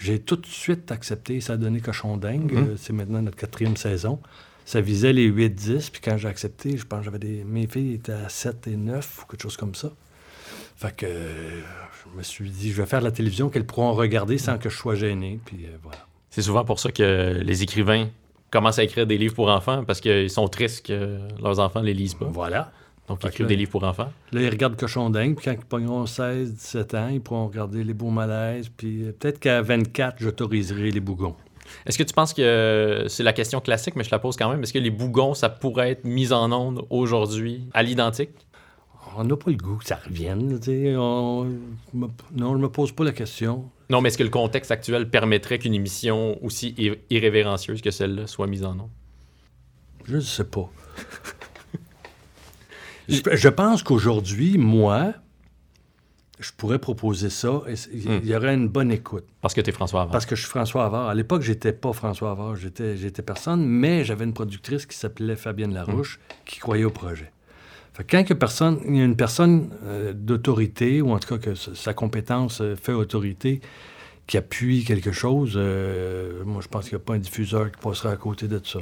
[0.00, 1.40] j'ai tout de suite accepté.
[1.40, 2.52] Ça a donné cochon dingue.
[2.52, 2.58] Mhm.
[2.70, 4.18] Euh, C'est maintenant notre quatrième saison.
[4.70, 5.90] Ça visait les 8-10.
[5.90, 7.42] Puis quand j'ai accepté, je pense que j'avais des...
[7.42, 9.90] mes filles étaient à 7 et 9 ou quelque chose comme ça.
[10.76, 14.58] Fait que je me suis dit, je vais faire la télévision qu'elles pourront regarder sans
[14.58, 15.40] que je sois gêné.
[15.44, 16.06] Puis euh, voilà.
[16.30, 18.10] C'est souvent pour ça que les écrivains
[18.52, 21.86] commencent à écrire des livres pour enfants parce qu'ils sont tristes que leurs enfants ne
[21.86, 22.26] les lisent pas.
[22.26, 22.70] Voilà.
[23.08, 24.12] Donc, ils écrivent des livres pour enfants.
[24.30, 27.82] Là, ils regardent Cochon Dingue, puis quand ils pogneront 16, 17 ans, ils pourront regarder
[27.82, 31.34] Les Beaux Malaises, puis euh, peut-être qu'à 24, j'autoriserai les Bougons.
[31.86, 34.62] Est-ce que tu penses que c'est la question classique, mais je la pose quand même?
[34.62, 38.30] Est-ce que les bougons, ça pourrait être mis en onde aujourd'hui à l'identique?
[39.16, 40.60] On n'a pas le goût que ça revienne,
[40.96, 41.44] on-
[41.94, 43.68] Non, je me pose pas la question.
[43.88, 48.26] Non, mais est-ce que le contexte actuel permettrait qu'une émission aussi ir- irrévérencieuse que celle-là
[48.28, 48.88] soit mise en onde?
[50.04, 50.70] Je ne sais pas.
[53.08, 55.14] je, je pense qu'aujourd'hui, moi,
[56.40, 58.20] je pourrais proposer ça, et c- il Hmm.
[58.24, 59.24] y aurait une bonne écoute.
[59.42, 60.12] Parce que tu es François Havard.
[60.12, 61.08] Parce que je suis François Havard.
[61.08, 65.36] À l'époque, j'étais pas François Havard, j'étais, j'étais personne, mais j'avais une productrice qui s'appelait
[65.36, 67.30] Fabienne Larouche qui croyait au projet.
[67.92, 71.28] Fait que quand que personne, il y a une personne euh, d'autorité, ou en tout
[71.28, 73.60] cas que sa sa compétence euh, fait autorité,
[74.26, 77.80] qui appuie quelque chose, euh, moi je pense qu'il n'y a pas un diffuseur qui
[77.82, 78.78] passera à côté de ça.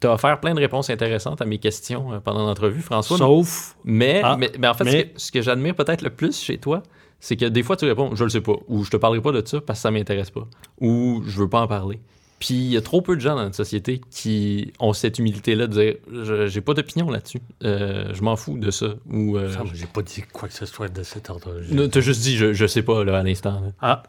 [0.00, 3.18] Tu as offert plein de réponses intéressantes à mes questions euh, pendant l'entrevue, François.
[3.18, 6.10] Sauf, Mais, Ah, mais, mais en fait, mais- ce que, ce que j'admire peut-être le
[6.10, 6.82] plus chez toi,
[7.20, 9.32] c'est que des fois, tu réponds, je le sais pas, ou je te parlerai pas
[9.32, 10.46] de ça parce que ça m'intéresse pas,
[10.80, 12.00] ou je veux pas en parler.
[12.38, 15.66] Puis il y a trop peu de gens dans notre société qui ont cette humilité-là
[15.66, 19.52] de dire, Je- j'ai pas d'opinion là-dessus, Euh, je m'en fous de ça, ou euh,
[19.52, 21.60] Ça, j'ai pas dit quoi que ce soit de cet ordre.
[21.70, 23.60] Non, t'as juste dit, je, je sais pas là, à l'instant.
[23.60, 23.68] là.
[23.82, 24.02] Ah,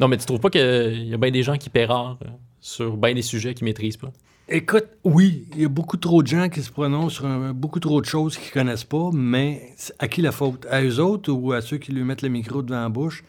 [0.00, 2.28] Non, mais tu trouves pas qu'il y a bien des gens qui pérorent euh,
[2.60, 4.12] sur bien des sujets qu'ils maîtrisent pas?
[4.48, 8.00] Écoute, oui, il y a beaucoup trop de gens qui se prononcent sur beaucoup trop
[8.00, 10.66] de choses qu'ils connaissent pas, mais à qui la faute?
[10.68, 13.24] À eux autres ou à ceux qui lui mettent le micro devant la bouche?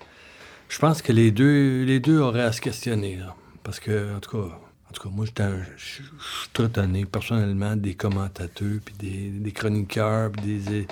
[0.70, 3.18] Je pense que les deux, les deux auraient à se questionner.
[3.18, 3.36] là.
[3.64, 4.44] Parce que, en tout cas,
[4.90, 6.04] en tout cas moi, je suis
[6.52, 10.88] très tanné, personnellement, des commentateurs, puis des, chroniqueurs, des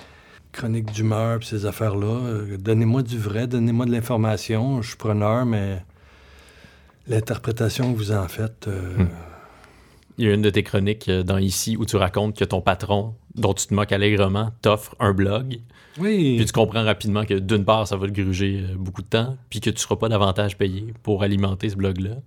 [0.52, 2.08] chroniques d'humeur, puis ces affaires-là.
[2.08, 4.82] Euh, Donnez-moi du vrai, donnez-moi de l'information.
[4.84, 5.84] Je suis preneur, mais
[7.08, 8.68] l'interprétation que vous en faites...
[8.68, 9.08] euh, Hmm.
[10.22, 12.62] Il y a une de tes chroniques euh, dans Ici où tu racontes que ton
[12.62, 15.58] patron, dont tu te moques allègrement, t'offre un blog.
[16.00, 16.36] Oui.
[16.38, 19.36] Puis tu comprends rapidement que d'une part, ça va te gruger euh, beaucoup de temps,
[19.50, 22.18] puis que tu ne seras pas davantage payé pour alimenter ce blog-là.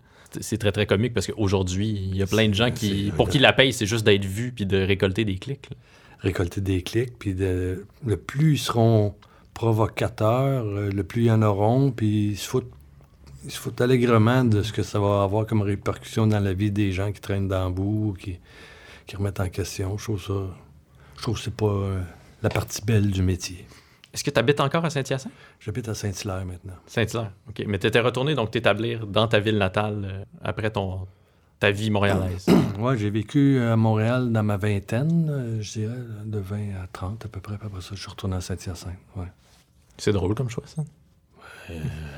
[0.40, 3.38] C'est- très très comique parce qu'aujourd'hui, il y a plein de gens qui, pour qui
[3.38, 5.70] la paye, c'est juste d'être vu puis de récolter des clics.
[5.70, 5.76] là.
[6.18, 9.14] récolter des clics, puis de, le plus ils seront
[9.52, 12.70] provocateurs, euh, le plus ils en auront, puis ils se foutent,
[13.44, 16.70] ils se foutent allègrement de ce que ça va avoir comme répercussion dans la vie
[16.70, 18.38] des gens qui traînent dans le bout, ou qui,
[19.06, 19.96] qui remettent en question.
[19.98, 20.32] Je trouve ça...
[21.16, 22.00] Je trouve que c'est pas euh,
[22.42, 23.66] la partie belle du métier.
[24.12, 25.32] Est-ce que tu habites encore à Saint-Hyacinthe?
[25.60, 26.74] J'habite à Saint-Hilaire maintenant.
[26.86, 27.32] Saint-Hilaire.
[27.48, 27.64] OK.
[27.66, 31.06] Mais tu étais retourné donc t'établir dans ta ville natale euh, après ton,
[31.60, 32.46] ta vie montréalaise.
[32.78, 37.24] Ouais, j'ai vécu à Montréal dans ma vingtaine, euh, je dirais, de 20 à 30
[37.24, 37.54] à peu près.
[37.54, 38.98] Après ça, je suis retourné à Saint-Hyacinthe.
[39.16, 39.28] Ouais.
[39.96, 40.82] C'est drôle comme choix, ça.
[41.70, 41.74] Euh,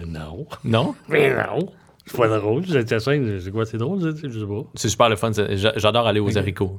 [0.07, 0.47] non.
[0.65, 0.95] Non?
[1.09, 1.73] Mais non.
[2.07, 2.67] C'est pas drôle.
[2.67, 3.67] Saint-Hyacinthe, c'est quoi?
[3.67, 4.63] C'est drôle, je sais pas.
[4.75, 5.33] C'est super le fun.
[5.55, 6.79] J'adore aller aux haricots.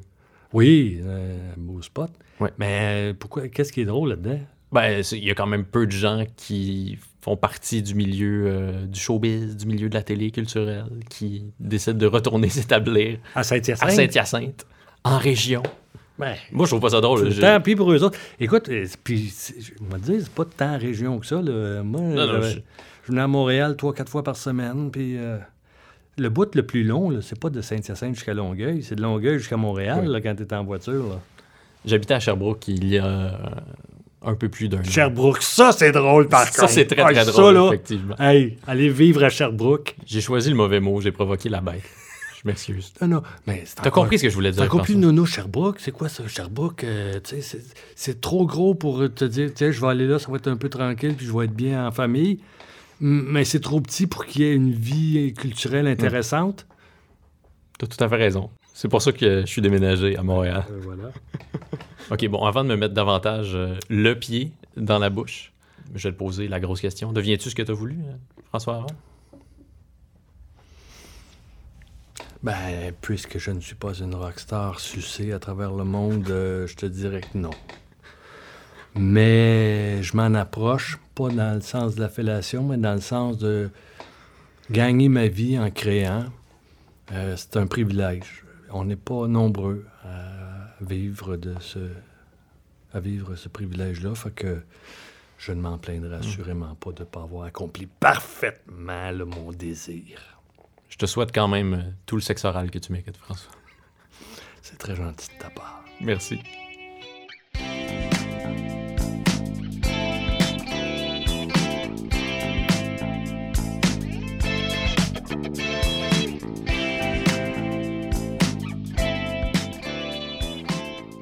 [0.54, 2.10] Oui, euh, un beau spot.
[2.40, 2.52] Ouais.
[2.58, 3.50] Mais euh, pourquoi?
[3.50, 4.40] Qu'est-ce qui est drôle là-dedans?
[4.72, 8.86] Ben, il y a quand même peu de gens qui font partie du milieu euh,
[8.86, 13.90] du showbiz, du milieu de la télé culturelle, qui décident de retourner s'établir À Saint-Hyacinthe?
[13.90, 14.66] à Saint-Hyacinthe,
[15.04, 15.64] en région.
[16.20, 17.34] Ben, Moi, je trouve pas ça drôle.
[17.40, 18.18] tant pis pour eux autres.
[18.40, 21.36] Écoute, euh, puis, je te dire, c'est pas tant région que ça.
[21.42, 21.84] Là.
[21.84, 22.60] Moi, Non, non, j'avais- je-
[23.06, 24.90] je venais à Montréal trois, quatre fois par semaine.
[24.92, 25.38] Puis euh,
[26.18, 28.82] le bout le plus long, c'est pas de Saint-Hyacinthe jusqu'à Longueuil.
[28.84, 30.12] C'est de Longueuil jusqu'à Montréal Oui.
[30.12, 31.20] là, quand tu es en voiture.
[31.86, 33.40] J'habitais à Sherbrooke il y a
[34.24, 34.84] un peu plus d'un an.
[34.84, 38.16] Sherbrooke, ça, c'est drôle par Ça, c'est très, Ah, très ça, drôle, là, effectivement.
[38.20, 39.96] Hey, allez vivre à Sherbrooke.
[40.06, 41.84] J'ai choisi le mauvais mot, j'ai provoqué la bête.
[42.44, 42.94] Je m'excuse.
[43.02, 44.96] Non, non, mais T'as encore- compris ce que je voulais dire, plus François?
[44.96, 45.80] nono Sherbrooke?
[45.80, 46.84] C'est quoi ça, Sherbrooke?
[46.84, 47.20] Euh,
[47.96, 50.56] c'est- trop gros pour te dire, tiens, je vais aller là, ça va être un
[50.58, 52.40] peu tranquille, puis je vais être bien en famille.
[53.00, 56.68] Mais c'est trop petit pour qu'il y ait une vie culturelle intéressante.
[57.80, 58.50] T'as tout à fait raison.
[58.74, 60.64] C'est pour ça que je suis déménagé à Montréal.
[60.72, 61.12] Euh, voilà.
[62.12, 65.52] OK, bon, avant de me mettre davantage euh, le pied dans la bouche,
[65.96, 67.12] je vais te poser la grosse question.
[67.14, 67.98] Deviens-tu ce que tu as voulu,
[68.50, 68.88] François Aron?
[72.44, 76.76] Ben, puisque je ne suis pas une rockstar sucée à travers le monde, euh, je
[76.76, 77.52] te dirais que non.
[78.96, 83.38] Mais je m'en approche, pas dans le sens de la fellation, mais dans le sens
[83.38, 83.70] de
[84.70, 86.26] gagner ma vie en créant.
[87.12, 88.44] Euh, c'est un privilège.
[88.72, 91.80] On n'est pas nombreux à vivre de ce
[92.94, 94.62] à vivre ce privilège-là, fait que
[95.38, 100.37] je ne m'en plaindrai assurément pas de ne pas avoir accompli parfaitement le, mon désir.
[100.90, 103.52] Je te souhaite quand même euh, tout le sexe oral que tu mérites, François.
[104.62, 105.84] C'est très gentil de ta part.
[106.02, 106.40] Merci.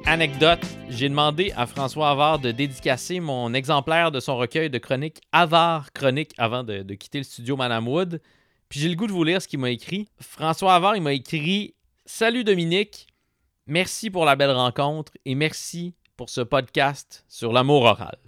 [0.08, 5.20] Anecdote, j'ai demandé à François Havard de dédicacer mon exemplaire de son recueil de chroniques
[5.32, 8.20] Havard Chronique avant de, de quitter le studio Madame Wood.
[8.68, 10.08] Puis j'ai le goût de vous lire ce qu'il m'a écrit.
[10.20, 13.06] François Havard, il m'a écrit Salut Dominique,
[13.66, 18.18] merci pour la belle rencontre et merci pour ce podcast sur l'amour oral.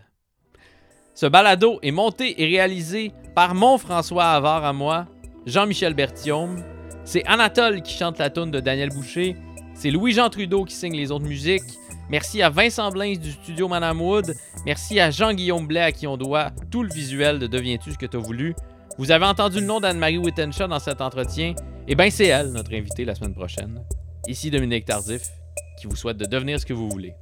[1.14, 5.06] Ce balado est monté et réalisé par mon François Havard à moi,
[5.46, 6.62] Jean-Michel Berthiaume.
[7.04, 9.36] C'est Anatole qui chante la tune de Daniel Boucher.
[9.74, 11.78] C'est Louis-Jean Trudeau qui signe les autres musiques.
[12.10, 14.34] Merci à Vincent Blains du studio Madame Wood.
[14.64, 18.06] Merci à Jean-Guillaume Blais à qui on doit tout le visuel de Deviens-tu ce que
[18.06, 18.54] t'as voulu.
[18.98, 21.54] Vous avez entendu le nom d'Anne-Marie Wittenshaw dans cet entretien?
[21.86, 23.80] Eh bien, c'est elle, notre invitée la semaine prochaine.
[24.26, 25.22] Ici Dominique Tardif,
[25.80, 27.14] qui vous souhaite de devenir ce que vous voulez.